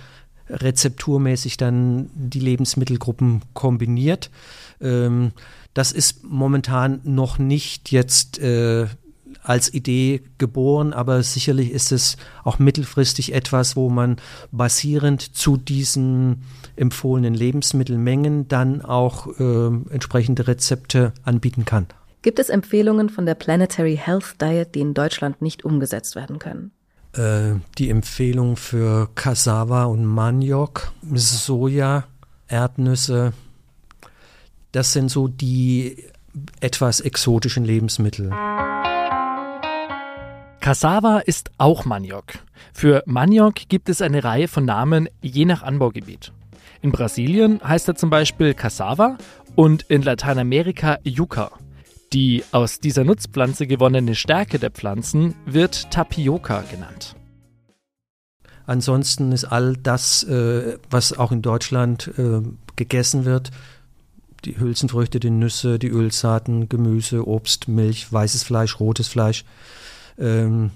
[0.49, 4.31] rezepturmäßig dann die Lebensmittelgruppen kombiniert.
[4.81, 5.33] Ähm,
[5.75, 8.87] das ist momentan noch nicht jetzt äh,
[9.43, 14.17] als Idee geboren, aber sicherlich ist es auch mittelfristig etwas, wo man
[14.51, 16.43] basierend zu diesen
[16.77, 21.87] empfohlenen Lebensmittelmengen dann auch äh, entsprechende Rezepte anbieten kann.
[22.23, 26.71] Gibt es Empfehlungen von der Planetary Health Diet, die in Deutschland nicht umgesetzt werden können?
[27.15, 32.05] Äh, die Empfehlung für Cassava und Maniok, Soja,
[32.47, 33.33] Erdnüsse,
[34.71, 36.05] das sind so die
[36.61, 38.31] etwas exotischen Lebensmittel.
[40.63, 42.35] Cassava ist auch Maniok.
[42.73, 46.33] Für Maniok gibt es eine Reihe von Namen je nach Anbaugebiet.
[46.83, 49.19] In Brasilien heißt er zum Beispiel Cassava
[49.57, 51.51] und in Lateinamerika Yucca.
[52.13, 57.17] Die aus dieser Nutzpflanze gewonnene Stärke der Pflanzen wird Tapioca genannt.
[58.65, 62.41] Ansonsten ist all das, äh, was auch in Deutschland äh,
[62.77, 63.51] gegessen wird,
[64.45, 69.45] die Hülsenfrüchte, die Nüsse, die Ölsaaten, Gemüse, Obst, Milch, weißes Fleisch, rotes Fleisch.
[70.19, 70.71] Ähm,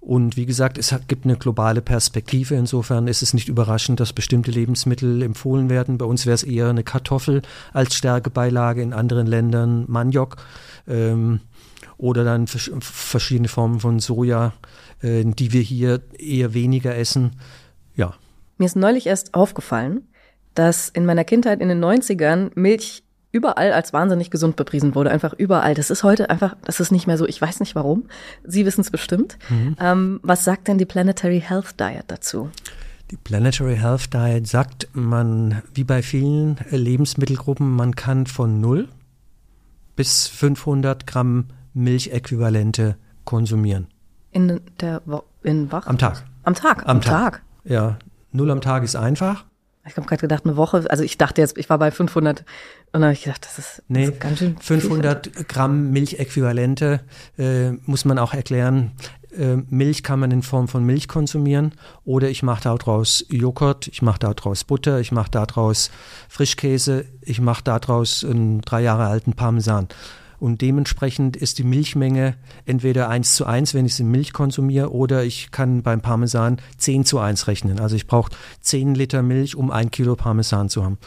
[0.00, 2.54] und wie gesagt, es gibt eine globale Perspektive.
[2.54, 5.98] Insofern ist es nicht überraschend, dass bestimmte Lebensmittel empfohlen werden.
[5.98, 10.36] Bei uns wäre es eher eine Kartoffel als Stärkebeilage, in anderen Ländern Maniok
[10.86, 11.40] ähm,
[11.98, 14.52] oder dann verschiedene Formen von Soja,
[15.02, 17.32] äh, die wir hier eher weniger essen.
[17.94, 18.14] Ja.
[18.56, 20.08] Mir ist neulich erst aufgefallen,
[20.54, 25.32] dass in meiner Kindheit in den 90ern Milch überall als wahnsinnig gesund bepriesen wurde, einfach
[25.32, 25.74] überall.
[25.74, 28.04] Das ist heute einfach, das ist nicht mehr so, ich weiß nicht warum.
[28.44, 29.38] Sie wissen es bestimmt.
[29.50, 29.76] Mhm.
[29.80, 32.50] Ähm, was sagt denn die Planetary Health Diet dazu?
[33.10, 38.88] Die Planetary Health Diet sagt, man, wie bei vielen Lebensmittelgruppen, man kann von 0
[39.96, 43.88] bis 500 Gramm Milchäquivalente konsumieren.
[44.30, 45.86] In der Wo in Wach?
[45.86, 46.24] Am Tag.
[46.42, 46.82] Am Tag.
[46.82, 47.32] Am, am Tag.
[47.32, 47.42] Tag.
[47.64, 47.98] Ja,
[48.32, 49.44] 0 am Tag ist einfach.
[49.86, 50.84] Ich habe gerade gedacht, eine Woche.
[50.88, 52.44] Also ich dachte jetzt, ich war bei 500
[52.92, 54.56] und dann habe ich gedacht, das ist, nee, das ist ganz schön.
[54.58, 55.44] 500 viel.
[55.44, 57.00] Gramm Milchäquivalente
[57.36, 58.92] äh, muss man auch erklären.
[59.36, 61.72] Äh, Milch kann man in Form von Milch konsumieren
[62.04, 65.90] oder ich mache daraus Joghurt, ich mache daraus Butter, ich mache daraus
[66.28, 69.88] Frischkäse, ich mache daraus einen drei Jahre alten Parmesan.
[70.40, 74.92] Und dementsprechend ist die Milchmenge entweder 1 zu 1, wenn ich sie in Milch konsumiere,
[74.92, 77.80] oder ich kann beim Parmesan 10 zu 1 rechnen.
[77.80, 80.98] Also ich brauche 10 Liter Milch, um ein Kilo Parmesan zu haben.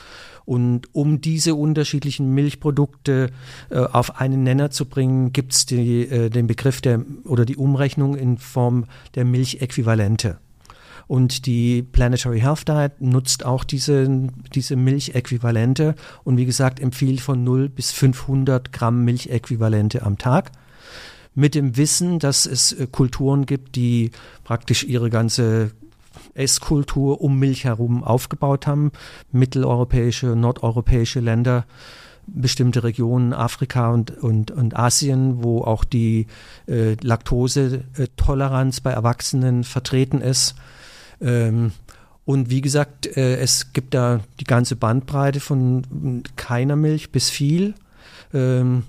[0.46, 3.30] Und um diese unterschiedlichen Milchprodukte
[3.70, 8.16] äh, auf einen Nenner zu bringen, gibt es äh, den Begriff der oder die Umrechnung
[8.16, 10.38] in Form der Milchäquivalente.
[11.08, 17.44] Und die Planetary Health Diet nutzt auch diese, diese Milchäquivalente und wie gesagt empfiehlt von
[17.44, 20.52] 0 bis 500 Gramm Milchäquivalente am Tag.
[21.36, 24.12] Mit dem Wissen, dass es äh, Kulturen gibt, die
[24.44, 25.72] praktisch ihre ganze
[26.34, 28.92] Esskultur um Milch herum aufgebaut haben.
[29.32, 31.66] Mitteleuropäische, nordeuropäische Länder,
[32.28, 36.28] bestimmte Regionen, Afrika und, und, und Asien, wo auch die
[36.68, 40.56] äh, Laktosetoleranz bei Erwachsenen vertreten ist.
[41.20, 41.72] Ähm,
[42.26, 47.74] und wie gesagt, äh, es gibt da die ganze Bandbreite von keiner Milch bis viel.
[48.34, 48.84] Ähm,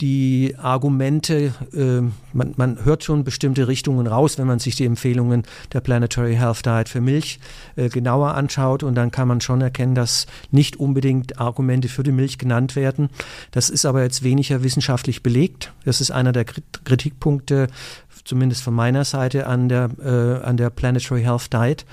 [0.00, 5.42] die Argumente, äh, man, man, hört schon bestimmte Richtungen raus, wenn man sich die Empfehlungen
[5.72, 7.40] der Planetary Health Diet für Milch
[7.74, 8.82] äh, genauer anschaut.
[8.82, 13.08] Und dann kann man schon erkennen, dass nicht unbedingt Argumente für die Milch genannt werden.
[13.50, 15.72] Das ist aber jetzt weniger wissenschaftlich belegt.
[15.84, 17.66] Das ist einer der Kritikpunkte
[18.28, 21.86] zumindest von meiner Seite an der, äh, an der Planetary Health Diet.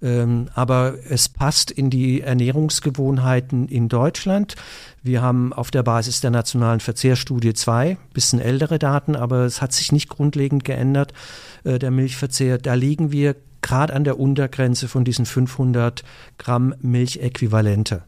[0.00, 4.54] Ähm, aber es passt in die Ernährungsgewohnheiten in Deutschland.
[5.02, 9.72] Wir haben auf der Basis der nationalen Verzehrstudie zwei, bisschen ältere Daten, aber es hat
[9.72, 11.12] sich nicht grundlegend geändert,
[11.64, 12.58] äh, der Milchverzehr.
[12.58, 16.02] Da liegen wir gerade an der Untergrenze von diesen 500
[16.38, 18.04] Gramm Milchäquivalente.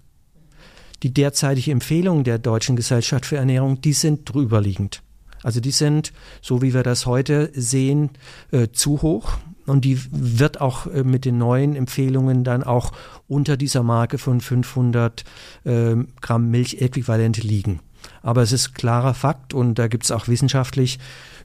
[1.03, 5.03] Die derzeitige Empfehlung der Deutschen Gesellschaft für Ernährung, die sind drüberliegend.
[5.43, 8.11] Also die sind, so wie wir das heute sehen,
[8.51, 9.39] äh, zu hoch.
[9.67, 12.93] Und die wird auch äh, mit den neuen Empfehlungen dann auch
[13.29, 15.25] unter dieser Marke von 500
[15.65, 17.81] äh, Gramm Milchäquivalent liegen.
[18.23, 20.99] Aber es ist klarer Fakt und da gibt es auch wissenschaftlich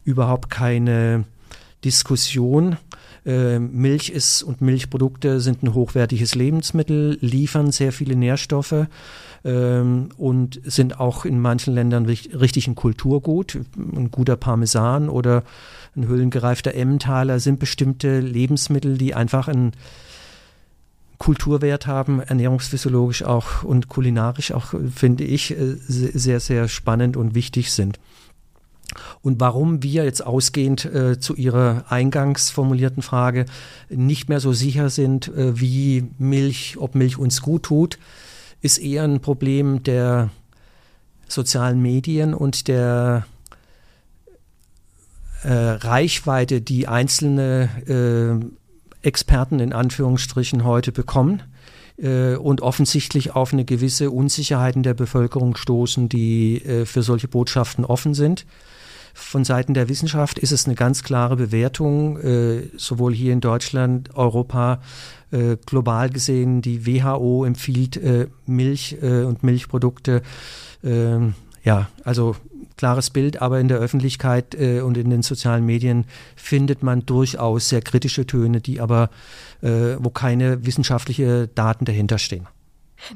[0.04, 1.26] überhaupt keine
[1.84, 2.78] Diskussion.
[3.26, 8.88] Äh, Milch ist und Milchprodukte sind ein hochwertiges Lebensmittel, liefern sehr viele Nährstoffe
[9.44, 13.60] ähm, und sind auch in manchen Ländern richtig, richtig ein Kulturgut.
[13.78, 15.44] Ein guter Parmesan oder
[15.96, 19.74] ein höhlengereifter Emmentaler sind bestimmte Lebensmittel, die einfach einen
[21.18, 27.72] Kulturwert haben, ernährungsphysiologisch auch und kulinarisch auch, finde ich, äh, sehr, sehr spannend und wichtig
[27.72, 28.00] sind.
[29.22, 33.46] Und warum wir jetzt ausgehend äh, zu Ihrer eingangs formulierten Frage
[33.90, 38.00] nicht mehr so sicher sind, äh, wie Milch, ob Milch uns gut tut,
[38.62, 40.30] ist eher ein Problem der
[41.28, 43.26] sozialen Medien und der
[45.44, 51.44] äh, Reichweite, die einzelne äh, Experten in Anführungsstrichen heute bekommen
[51.98, 57.28] äh, und offensichtlich auf eine gewisse Unsicherheit in der Bevölkerung stoßen, die äh, für solche
[57.28, 58.46] Botschaften offen sind.
[59.20, 64.16] Von Seiten der Wissenschaft ist es eine ganz klare Bewertung, äh, sowohl hier in Deutschland,
[64.16, 64.80] Europa,
[65.32, 66.62] äh, global gesehen.
[66.62, 70.22] Die WHO empfiehlt äh, Milch äh, und Milchprodukte.
[70.84, 72.36] Ähm, ja, also
[72.78, 76.06] klares Bild, aber in der Öffentlichkeit äh, und in den sozialen Medien
[76.36, 79.10] findet man durchaus sehr kritische Töne, die aber,
[79.62, 82.48] äh, wo keine wissenschaftliche Daten dahinter stehen.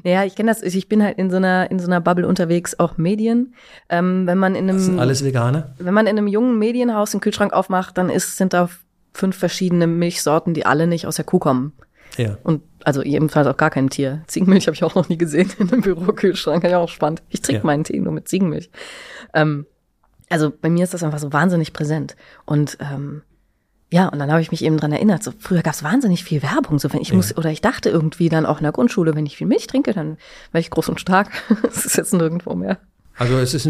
[0.04, 2.78] Naja, ich kenne das, ich bin halt in so einer, in so einer Bubble unterwegs,
[2.78, 3.54] auch Medien.
[3.88, 4.76] Ähm, wenn man in einem.
[4.76, 5.74] Das sind alles Veganer?
[5.78, 8.68] Wenn man in einem jungen Medienhaus den Kühlschrank aufmacht, dann ist, sind da
[9.14, 11.72] fünf verschiedene Milchsorten, die alle nicht aus der Kuh kommen.
[12.16, 12.36] Ja.
[12.42, 14.22] Und also jedenfalls auch gar kein Tier.
[14.26, 16.64] Ziegenmilch habe ich auch noch nie gesehen in einem Bürokühlschrank.
[16.64, 17.22] Ja auch spannend.
[17.28, 17.66] Ich trinke ja.
[17.66, 18.70] meinen Tee nur mit Ziegenmilch.
[19.34, 19.66] Ähm,
[20.28, 22.16] also bei mir ist das einfach so wahnsinnig präsent.
[22.44, 23.22] Und ähm,
[23.92, 26.42] ja, und dann habe ich mich eben dran erinnert, so früher gab es wahnsinnig viel
[26.42, 26.78] Werbung.
[26.78, 27.14] So wenn ich ja.
[27.14, 29.92] muss, oder ich dachte irgendwie dann auch in der Grundschule, wenn ich viel Milch trinke,
[29.92, 30.16] dann
[30.50, 31.30] wäre ich groß und stark.
[31.62, 32.78] das ist jetzt nirgendwo mehr.
[33.18, 33.68] Also es ist,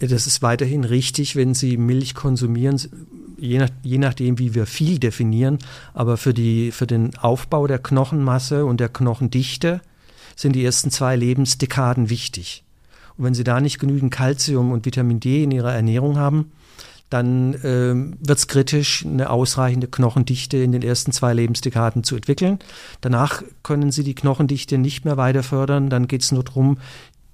[0.00, 2.80] das ist weiterhin richtig, wenn Sie Milch konsumieren,
[3.38, 5.58] je, nach, je nachdem, wie wir viel definieren,
[5.94, 9.80] aber für, die, für den Aufbau der Knochenmasse und der Knochendichte
[10.34, 12.64] sind die ersten zwei Lebensdekaden wichtig.
[13.16, 16.50] Und wenn Sie da nicht genügend Kalzium und Vitamin D in Ihrer Ernährung haben,
[17.10, 22.60] dann ähm, wird es kritisch, eine ausreichende Knochendichte in den ersten zwei Lebensdekaden zu entwickeln.
[23.00, 25.90] Danach können Sie die Knochendichte nicht mehr weiter fördern.
[25.90, 26.78] Dann geht es nur darum,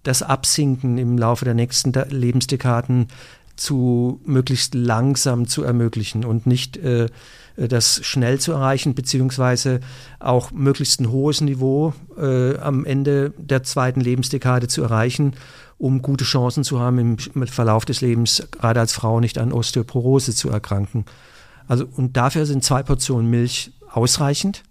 [0.03, 3.09] das Absinken im Laufe der nächsten Lebensdekaden
[3.57, 7.09] zu möglichst langsam zu ermöglichen und nicht äh,
[7.57, 9.81] das schnell zu erreichen, beziehungsweise
[10.21, 15.33] auch möglichst ein hohes Niveau äh, am Ende der zweiten Lebensdekade zu erreichen,
[15.79, 20.35] um gute Chancen zu haben, im Verlauf des Lebens gerade als Frau nicht an Osteoporose
[20.35, 21.05] zu erkranken.
[21.69, 24.63] Also und dafür sind zwei Portionen Milch ausreichend.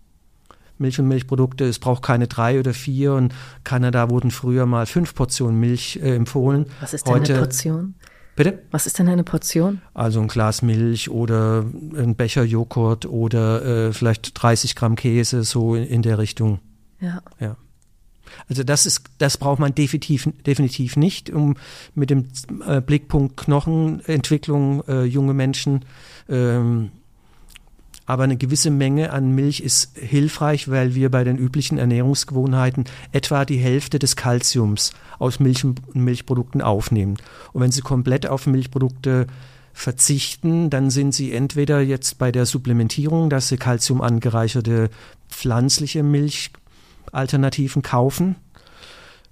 [0.78, 1.66] Milch und Milchprodukte.
[1.66, 3.14] Es braucht keine drei oder vier.
[3.14, 3.34] Und
[3.64, 6.66] Kanada wurden früher mal fünf Portionen Milch äh, empfohlen.
[6.82, 7.96] Was ist denn Heute, eine Portion?
[8.36, 8.60] Bitte?
[8.72, 9.82] Was ist denn eine Portion?
[9.94, 11.64] Also ein Glas Milch oder
[11.96, 16.60] ein Becher Joghurt oder äh, vielleicht 30 Gramm Käse, so in, in der Richtung.
[17.00, 17.22] Ja.
[17.40, 17.56] Ja.
[18.50, 21.56] Also das ist, das braucht man definitiv, definitiv nicht, um
[21.94, 22.26] mit dem
[22.68, 25.86] äh, Blickpunkt Knochenentwicklung äh, junge Menschen
[26.30, 26.92] ähm,
[28.06, 33.46] aber eine gewisse Menge an Milch ist hilfreich, weil wir bei den üblichen Ernährungsgewohnheiten etwa
[33.46, 37.18] die Hälfte des Kalziums aus Milch Milchprodukten aufnehmen.
[37.54, 39.26] Und wenn Sie komplett auf Milchprodukte
[39.74, 44.90] verzichten, dann sind Sie entweder jetzt bei der Supplementierung, dass Sie Kalzium angereicherte
[45.30, 46.04] pflanzliche
[47.06, 48.36] Milchalternativen kaufen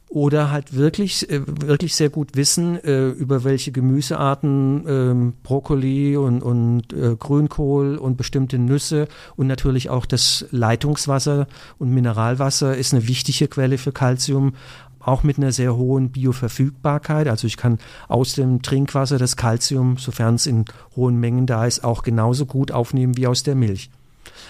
[0.09, 6.43] oder halt wirklich, äh, wirklich sehr gut wissen, äh, über welche Gemüsearten, ähm, Brokkoli und,
[6.43, 11.47] und äh, Grünkohl und bestimmte Nüsse und natürlich auch das Leitungswasser
[11.79, 14.53] und Mineralwasser ist eine wichtige Quelle für Kalzium,
[14.99, 17.27] auch mit einer sehr hohen Bioverfügbarkeit.
[17.27, 20.65] Also ich kann aus dem Trinkwasser das Kalzium, sofern es in
[20.95, 23.89] hohen Mengen da ist, auch genauso gut aufnehmen wie aus der Milch.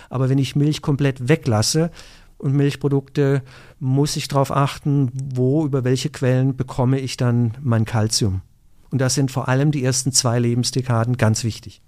[0.10, 1.90] Aber wenn ich Milch komplett weglasse,
[2.44, 3.42] und Milchprodukte
[3.80, 8.42] muss ich darauf achten, wo, über welche Quellen bekomme ich dann mein Kalzium.
[8.92, 11.82] Und das sind vor allem die ersten zwei Lebensdekaden ganz wichtig.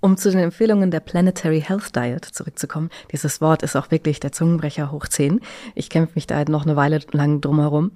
[0.00, 4.30] Um zu den Empfehlungen der Planetary Health Diet zurückzukommen, dieses Wort ist auch wirklich der
[4.30, 5.40] Zungenbrecher hoch 10.
[5.74, 7.90] Ich kämpfe mich da noch eine Weile lang drumherum.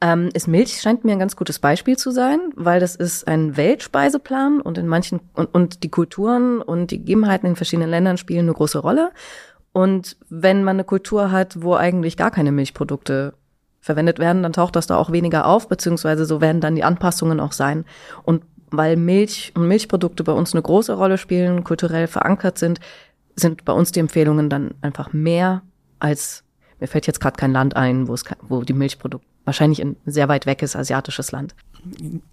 [0.00, 3.56] Ähm, ist Milch scheint mir ein ganz gutes Beispiel zu sein, weil das ist ein
[3.56, 8.46] Weltspeiseplan und in manchen und, und die Kulturen und die Gegebenheiten in verschiedenen Ländern spielen
[8.46, 9.10] eine große Rolle.
[9.76, 13.34] Und wenn man eine Kultur hat, wo eigentlich gar keine Milchprodukte
[13.82, 17.40] verwendet werden, dann taucht das da auch weniger auf, beziehungsweise so werden dann die Anpassungen
[17.40, 17.84] auch sein.
[18.22, 22.80] Und weil Milch und Milchprodukte bei uns eine große Rolle spielen, kulturell verankert sind,
[23.34, 25.60] sind bei uns die Empfehlungen dann einfach mehr
[25.98, 26.42] als,
[26.80, 30.28] mir fällt jetzt gerade kein Land ein, wo es, wo die Milchprodukte wahrscheinlich ein sehr
[30.28, 31.54] weit weg ist, asiatisches Land.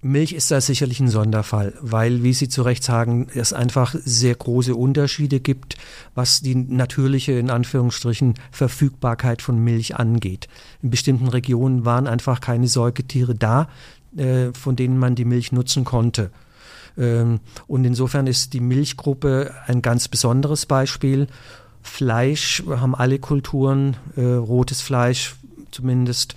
[0.01, 4.35] Milch ist da sicherlich ein Sonderfall, weil, wie Sie zu Recht sagen, es einfach sehr
[4.35, 5.77] große Unterschiede gibt,
[6.15, 10.47] was die natürliche, in Anführungsstrichen, Verfügbarkeit von Milch angeht.
[10.81, 13.67] In bestimmten Regionen waren einfach keine Säugetiere da,
[14.15, 16.31] äh, von denen man die Milch nutzen konnte.
[16.97, 21.27] Ähm, und insofern ist die Milchgruppe ein ganz besonderes Beispiel.
[21.81, 25.35] Fleisch haben alle Kulturen, äh, rotes Fleisch
[25.71, 26.35] zumindest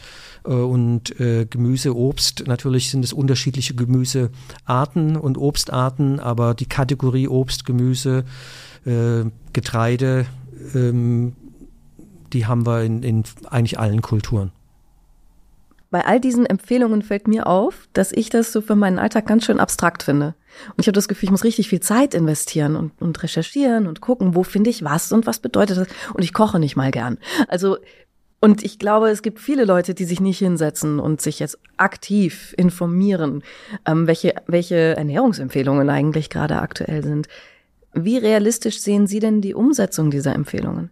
[0.53, 2.45] und äh, Gemüse, Obst.
[2.47, 8.25] Natürlich sind es unterschiedliche Gemüsearten und Obstarten, aber die Kategorie Obst, Gemüse,
[8.85, 10.27] äh, Getreide,
[10.75, 11.35] ähm,
[12.33, 14.53] die haben wir in, in eigentlich allen Kulturen.
[15.91, 19.45] Bei all diesen Empfehlungen fällt mir auf, dass ich das so für meinen Alltag ganz
[19.45, 20.35] schön abstrakt finde.
[20.69, 24.01] Und ich habe das Gefühl, ich muss richtig viel Zeit investieren und, und recherchieren und
[24.01, 25.89] gucken, wo finde ich was und was bedeutet das.
[26.13, 27.19] Und ich koche nicht mal gern.
[27.49, 27.79] Also,
[28.41, 32.55] und ich glaube, es gibt viele Leute, die sich nicht hinsetzen und sich jetzt aktiv
[32.57, 33.43] informieren,
[33.87, 37.29] ähm, welche, welche Ernährungsempfehlungen eigentlich gerade aktuell sind.
[37.95, 40.91] Wie realistisch sehen Sie denn die Umsetzung dieser Empfehlungen?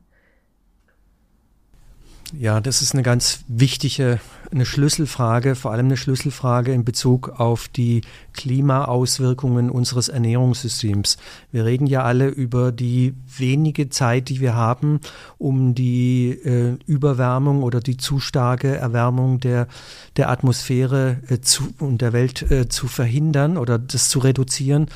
[2.39, 4.19] Ja, das ist eine ganz wichtige,
[4.51, 8.01] eine Schlüsselfrage, vor allem eine Schlüsselfrage in Bezug auf die
[8.33, 11.17] Klimaauswirkungen unseres Ernährungssystems.
[11.53, 15.01] Wir reden ja alle über die wenige Zeit, die wir haben,
[15.39, 19.69] um die äh, Überwärmung oder die zu starke Erwärmung der,
[20.17, 24.87] der Atmosphäre äh, zu, und der Welt äh, zu verhindern oder das zu reduzieren.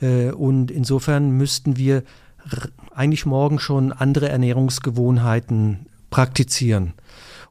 [0.00, 2.02] Äh, und insofern müssten wir
[2.94, 6.94] eigentlich morgen schon andere Ernährungsgewohnheiten praktizieren.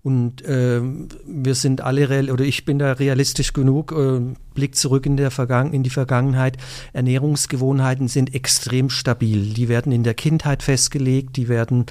[0.03, 0.79] Und äh,
[1.25, 4.21] wir sind alle, real, oder ich bin da realistisch genug, äh,
[4.53, 6.55] Blick zurück in, der Vergangen, in die Vergangenheit.
[6.93, 9.53] Ernährungsgewohnheiten sind extrem stabil.
[9.53, 11.87] Die werden in der Kindheit festgelegt, die werden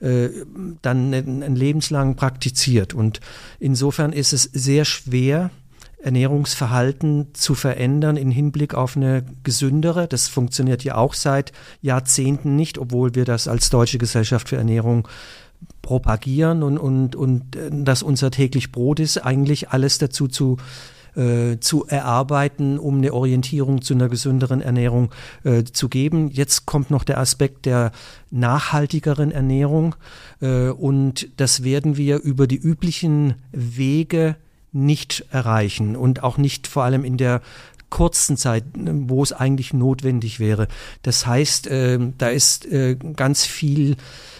[0.00, 0.28] äh,
[0.82, 2.92] dann ein lebenslang praktiziert.
[2.92, 3.20] Und
[3.60, 5.50] insofern ist es sehr schwer,
[6.04, 10.06] Ernährungsverhalten zu verändern in Hinblick auf eine gesündere.
[10.06, 15.08] Das funktioniert ja auch seit Jahrzehnten nicht, obwohl wir das als Deutsche Gesellschaft für Ernährung
[15.84, 20.56] propagieren und, und, und äh, dass unser täglich Brot ist, eigentlich alles dazu zu
[21.16, 25.10] äh, zu erarbeiten, um eine Orientierung zu einer gesünderen Ernährung
[25.44, 26.28] äh, zu geben.
[26.32, 27.92] Jetzt kommt noch der Aspekt der
[28.32, 29.94] nachhaltigeren Ernährung
[30.40, 34.34] äh, und das werden wir über die üblichen Wege
[34.72, 37.42] nicht erreichen und auch nicht vor allem in der
[37.90, 40.66] kurzen Zeit, wo es eigentlich notwendig wäre.
[41.02, 43.94] Das heißt, äh, da ist äh, ganz viel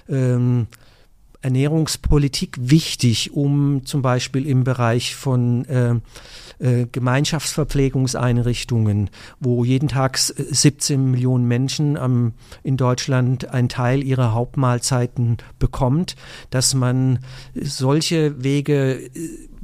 [0.08, 0.66] ähm,
[1.44, 5.96] Ernährungspolitik wichtig, um zum Beispiel im Bereich von äh,
[6.58, 12.32] äh, Gemeinschaftsverpflegungseinrichtungen, wo jeden Tag 17 Millionen Menschen ähm,
[12.62, 16.16] in Deutschland einen Teil ihrer Hauptmahlzeiten bekommt,
[16.50, 17.18] dass man
[17.54, 19.10] solche Wege äh,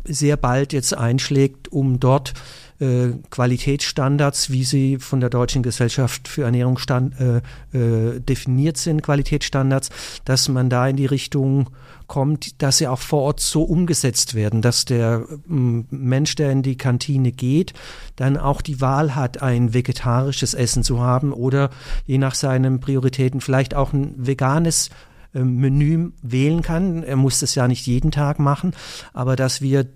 [0.04, 2.34] sehr bald jetzt einschlägt, um dort
[2.80, 7.42] äh, Qualitätsstandards, wie sie von der Deutschen Gesellschaft für Ernährung stand, äh,
[7.76, 9.90] äh, definiert sind, Qualitätsstandards,
[10.24, 11.70] dass man da in die Richtung
[12.06, 16.76] kommt, dass sie auch vor Ort so umgesetzt werden, dass der Mensch, der in die
[16.76, 17.72] Kantine geht,
[18.16, 21.70] dann auch die Wahl hat, ein vegetarisches Essen zu haben oder
[22.06, 24.90] je nach seinen Prioritäten vielleicht auch ein veganes
[25.34, 27.02] ähm, Menü wählen kann.
[27.04, 28.72] Er muss das ja nicht jeden Tag machen,
[29.12, 29.86] aber dass wir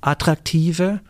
[0.00, 1.00] attraktive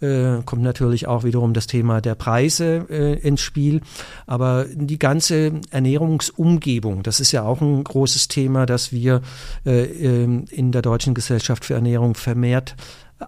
[0.00, 3.80] äh, kommt natürlich auch wiederum das Thema der Preise äh, ins Spiel.
[4.26, 9.22] Aber die ganze Ernährungsumgebung, das ist ja auch ein großes Thema, das wir
[9.64, 12.76] äh, ähm, in der Deutschen Gesellschaft für Ernährung vermehrt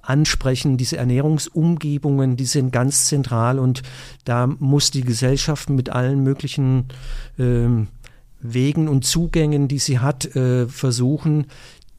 [0.02, 0.76] ansprechen.
[0.76, 3.82] Diese Ernährungsumgebungen, die sind ganz zentral und
[4.24, 6.88] da muss die Gesellschaft mit allen möglichen
[7.38, 7.88] ähm,
[8.40, 11.46] Wegen und Zugängen, die sie hat, äh, versuchen,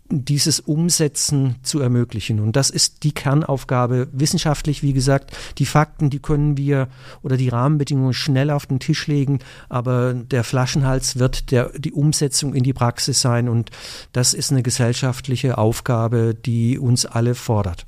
[0.10, 2.40] dieses Umsetzen zu ermöglichen.
[2.40, 4.82] Und das ist die Kernaufgabe wissenschaftlich.
[4.82, 6.88] Wie gesagt, die Fakten, die können wir
[7.24, 9.40] oder die Rahmenbedingungen schnell auf den Tisch legen,
[9.70, 13.50] aber der Flaschenhals wird der, die Umsetzung in die Praxis sein.
[13.50, 13.72] Und
[14.14, 17.86] das ist eine gesellschaftliche Aufgabe, die uns alle fordert.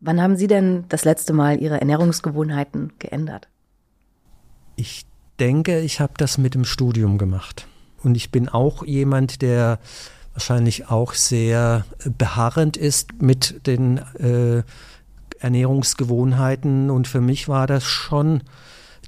[0.00, 3.48] Wann haben Sie denn das letzte Mal Ihre Ernährungsgewohnheiten geändert?
[4.76, 5.04] Ich
[5.40, 7.66] denke, ich habe das mit dem Studium gemacht.
[8.04, 9.80] Und ich bin auch jemand, der
[10.38, 11.84] wahrscheinlich auch sehr
[12.16, 14.62] beharrend ist mit den äh,
[15.40, 16.90] Ernährungsgewohnheiten.
[16.90, 18.44] Und für mich war das schon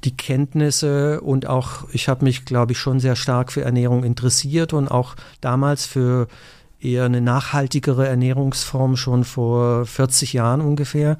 [0.03, 4.73] die Kenntnisse und auch, ich habe mich, glaube ich, schon sehr stark für Ernährung interessiert
[4.73, 6.27] und auch damals für
[6.81, 11.17] eher eine nachhaltigere Ernährungsform schon vor 40 Jahren ungefähr.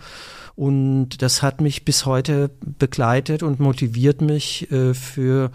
[0.57, 5.53] Und das hat mich bis heute begleitet und motiviert mich äh, für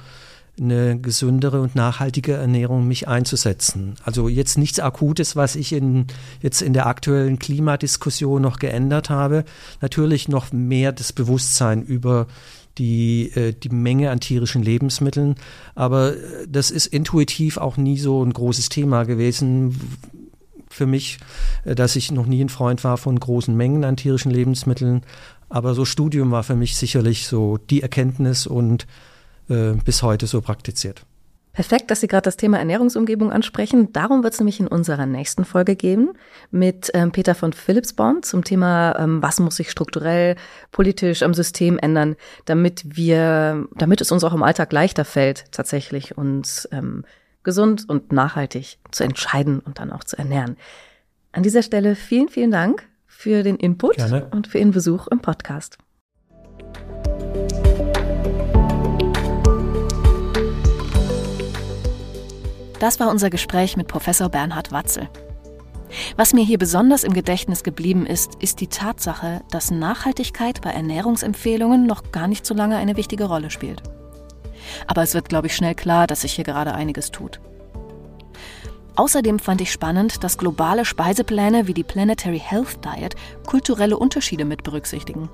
[0.59, 3.95] eine gesündere und nachhaltige Ernährung mich einzusetzen.
[4.03, 6.07] Also jetzt nichts Akutes, was ich in,
[6.41, 9.43] jetzt in der aktuellen Klimadiskussion noch geändert habe.
[9.81, 12.27] Natürlich noch mehr das Bewusstsein über
[12.77, 15.35] die, äh, die Menge an tierischen Lebensmitteln.
[15.75, 19.79] Aber äh, das ist intuitiv auch nie so ein großes Thema gewesen
[20.69, 21.17] für mich,
[21.63, 25.01] äh, dass ich noch nie ein Freund war von großen Mengen an tierischen Lebensmitteln.
[25.49, 28.87] Aber so Studium war für mich sicherlich so die Erkenntnis und
[29.49, 31.05] äh, bis heute so praktiziert.
[31.55, 33.93] Perfekt, dass Sie gerade das Thema Ernährungsumgebung ansprechen.
[33.93, 36.09] Darum wird es nämlich in unserer nächsten Folge gehen
[36.51, 40.35] mit ähm, Peter von Philipsborn zum Thema, ähm, was muss sich strukturell,
[40.73, 46.17] politisch am System ändern, damit wir, damit es uns auch im Alltag leichter fällt, tatsächlich
[46.17, 47.05] uns ähm,
[47.43, 50.57] gesund und nachhaltig zu entscheiden und dann auch zu ernähren.
[51.31, 54.27] An dieser Stelle vielen, vielen Dank für den Input Gerne.
[54.31, 55.77] und für Ihren Besuch im Podcast.
[62.85, 65.09] Das war unser Gespräch mit Professor Bernhard Watzel.
[66.17, 71.87] Was mir hier besonders im Gedächtnis geblieben ist, ist die Tatsache, dass Nachhaltigkeit bei Ernährungsempfehlungen
[71.87, 73.81] noch gar nicht so lange eine wichtige Rolle spielt.
[74.85, 77.39] Aber es wird, glaube ich, schnell klar, dass sich hier gerade einiges tut.
[78.97, 83.15] Außerdem fand ich spannend, dass globale Speisepläne wie die Planetary Health Diet
[83.47, 85.27] kulturelle Unterschiede mit berücksichtigen.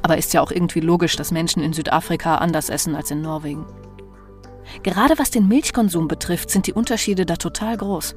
[0.00, 3.66] Aber ist ja auch irgendwie logisch, dass Menschen in Südafrika anders essen als in Norwegen.
[4.82, 8.14] Gerade was den Milchkonsum betrifft, sind die Unterschiede da total groß.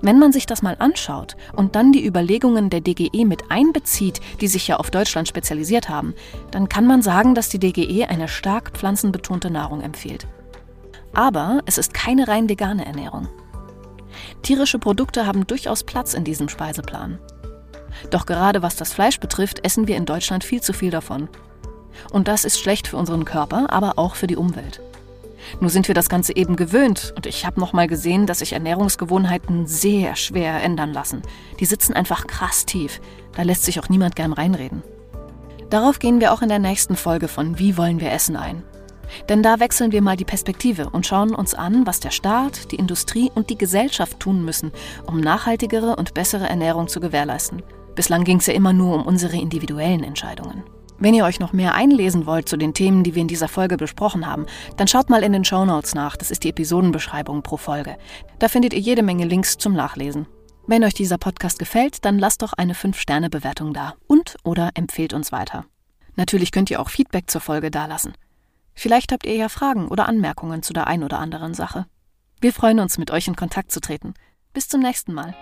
[0.00, 4.48] Wenn man sich das mal anschaut und dann die Überlegungen der DGE mit einbezieht, die
[4.48, 6.14] sich ja auf Deutschland spezialisiert haben,
[6.50, 10.26] dann kann man sagen, dass die DGE eine stark pflanzenbetonte Nahrung empfiehlt.
[11.14, 13.28] Aber es ist keine rein vegane Ernährung.
[14.42, 17.18] Tierische Produkte haben durchaus Platz in diesem Speiseplan.
[18.10, 21.28] Doch gerade was das Fleisch betrifft, essen wir in Deutschland viel zu viel davon.
[22.10, 24.80] Und das ist schlecht für unseren Körper, aber auch für die Umwelt.
[25.60, 29.66] Nur sind wir das Ganze eben gewöhnt und ich habe nochmal gesehen, dass sich Ernährungsgewohnheiten
[29.66, 31.22] sehr schwer ändern lassen.
[31.60, 33.00] Die sitzen einfach krass tief.
[33.36, 34.82] Da lässt sich auch niemand gern reinreden.
[35.70, 38.62] Darauf gehen wir auch in der nächsten Folge von Wie wollen wir essen ein.
[39.28, 42.76] Denn da wechseln wir mal die Perspektive und schauen uns an, was der Staat, die
[42.76, 44.72] Industrie und die Gesellschaft tun müssen,
[45.06, 47.62] um nachhaltigere und bessere Ernährung zu gewährleisten.
[47.94, 50.64] Bislang ging es ja immer nur um unsere individuellen Entscheidungen.
[50.98, 53.76] Wenn ihr euch noch mehr einlesen wollt zu den Themen, die wir in dieser Folge
[53.76, 56.16] besprochen haben, dann schaut mal in den Show Notes nach.
[56.16, 57.96] Das ist die Episodenbeschreibung pro Folge.
[58.38, 60.26] Da findet ihr jede Menge Links zum Nachlesen.
[60.66, 65.32] Wenn euch dieser Podcast gefällt, dann lasst doch eine 5-Sterne-Bewertung da und oder empfehlt uns
[65.32, 65.66] weiter.
[66.16, 68.14] Natürlich könnt ihr auch Feedback zur Folge dalassen.
[68.72, 71.86] Vielleicht habt ihr ja Fragen oder Anmerkungen zu der ein oder anderen Sache.
[72.40, 74.14] Wir freuen uns, mit euch in Kontakt zu treten.
[74.52, 75.34] Bis zum nächsten Mal.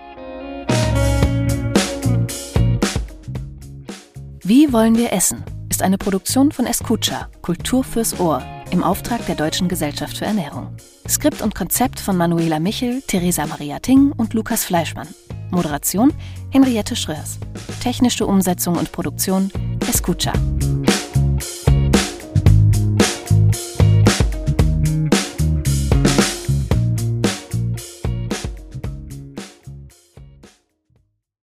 [4.44, 5.44] Wie wollen wir essen?
[5.70, 10.76] ist eine Produktion von Escucha, Kultur fürs Ohr, im Auftrag der Deutschen Gesellschaft für Ernährung.
[11.08, 15.06] Skript und Konzept von Manuela Michel, Theresa Maria Ting und Lukas Fleischmann.
[15.52, 16.12] Moderation
[16.50, 17.38] Henriette Schröers.
[17.80, 19.48] Technische Umsetzung und Produktion
[19.88, 20.32] Escucha.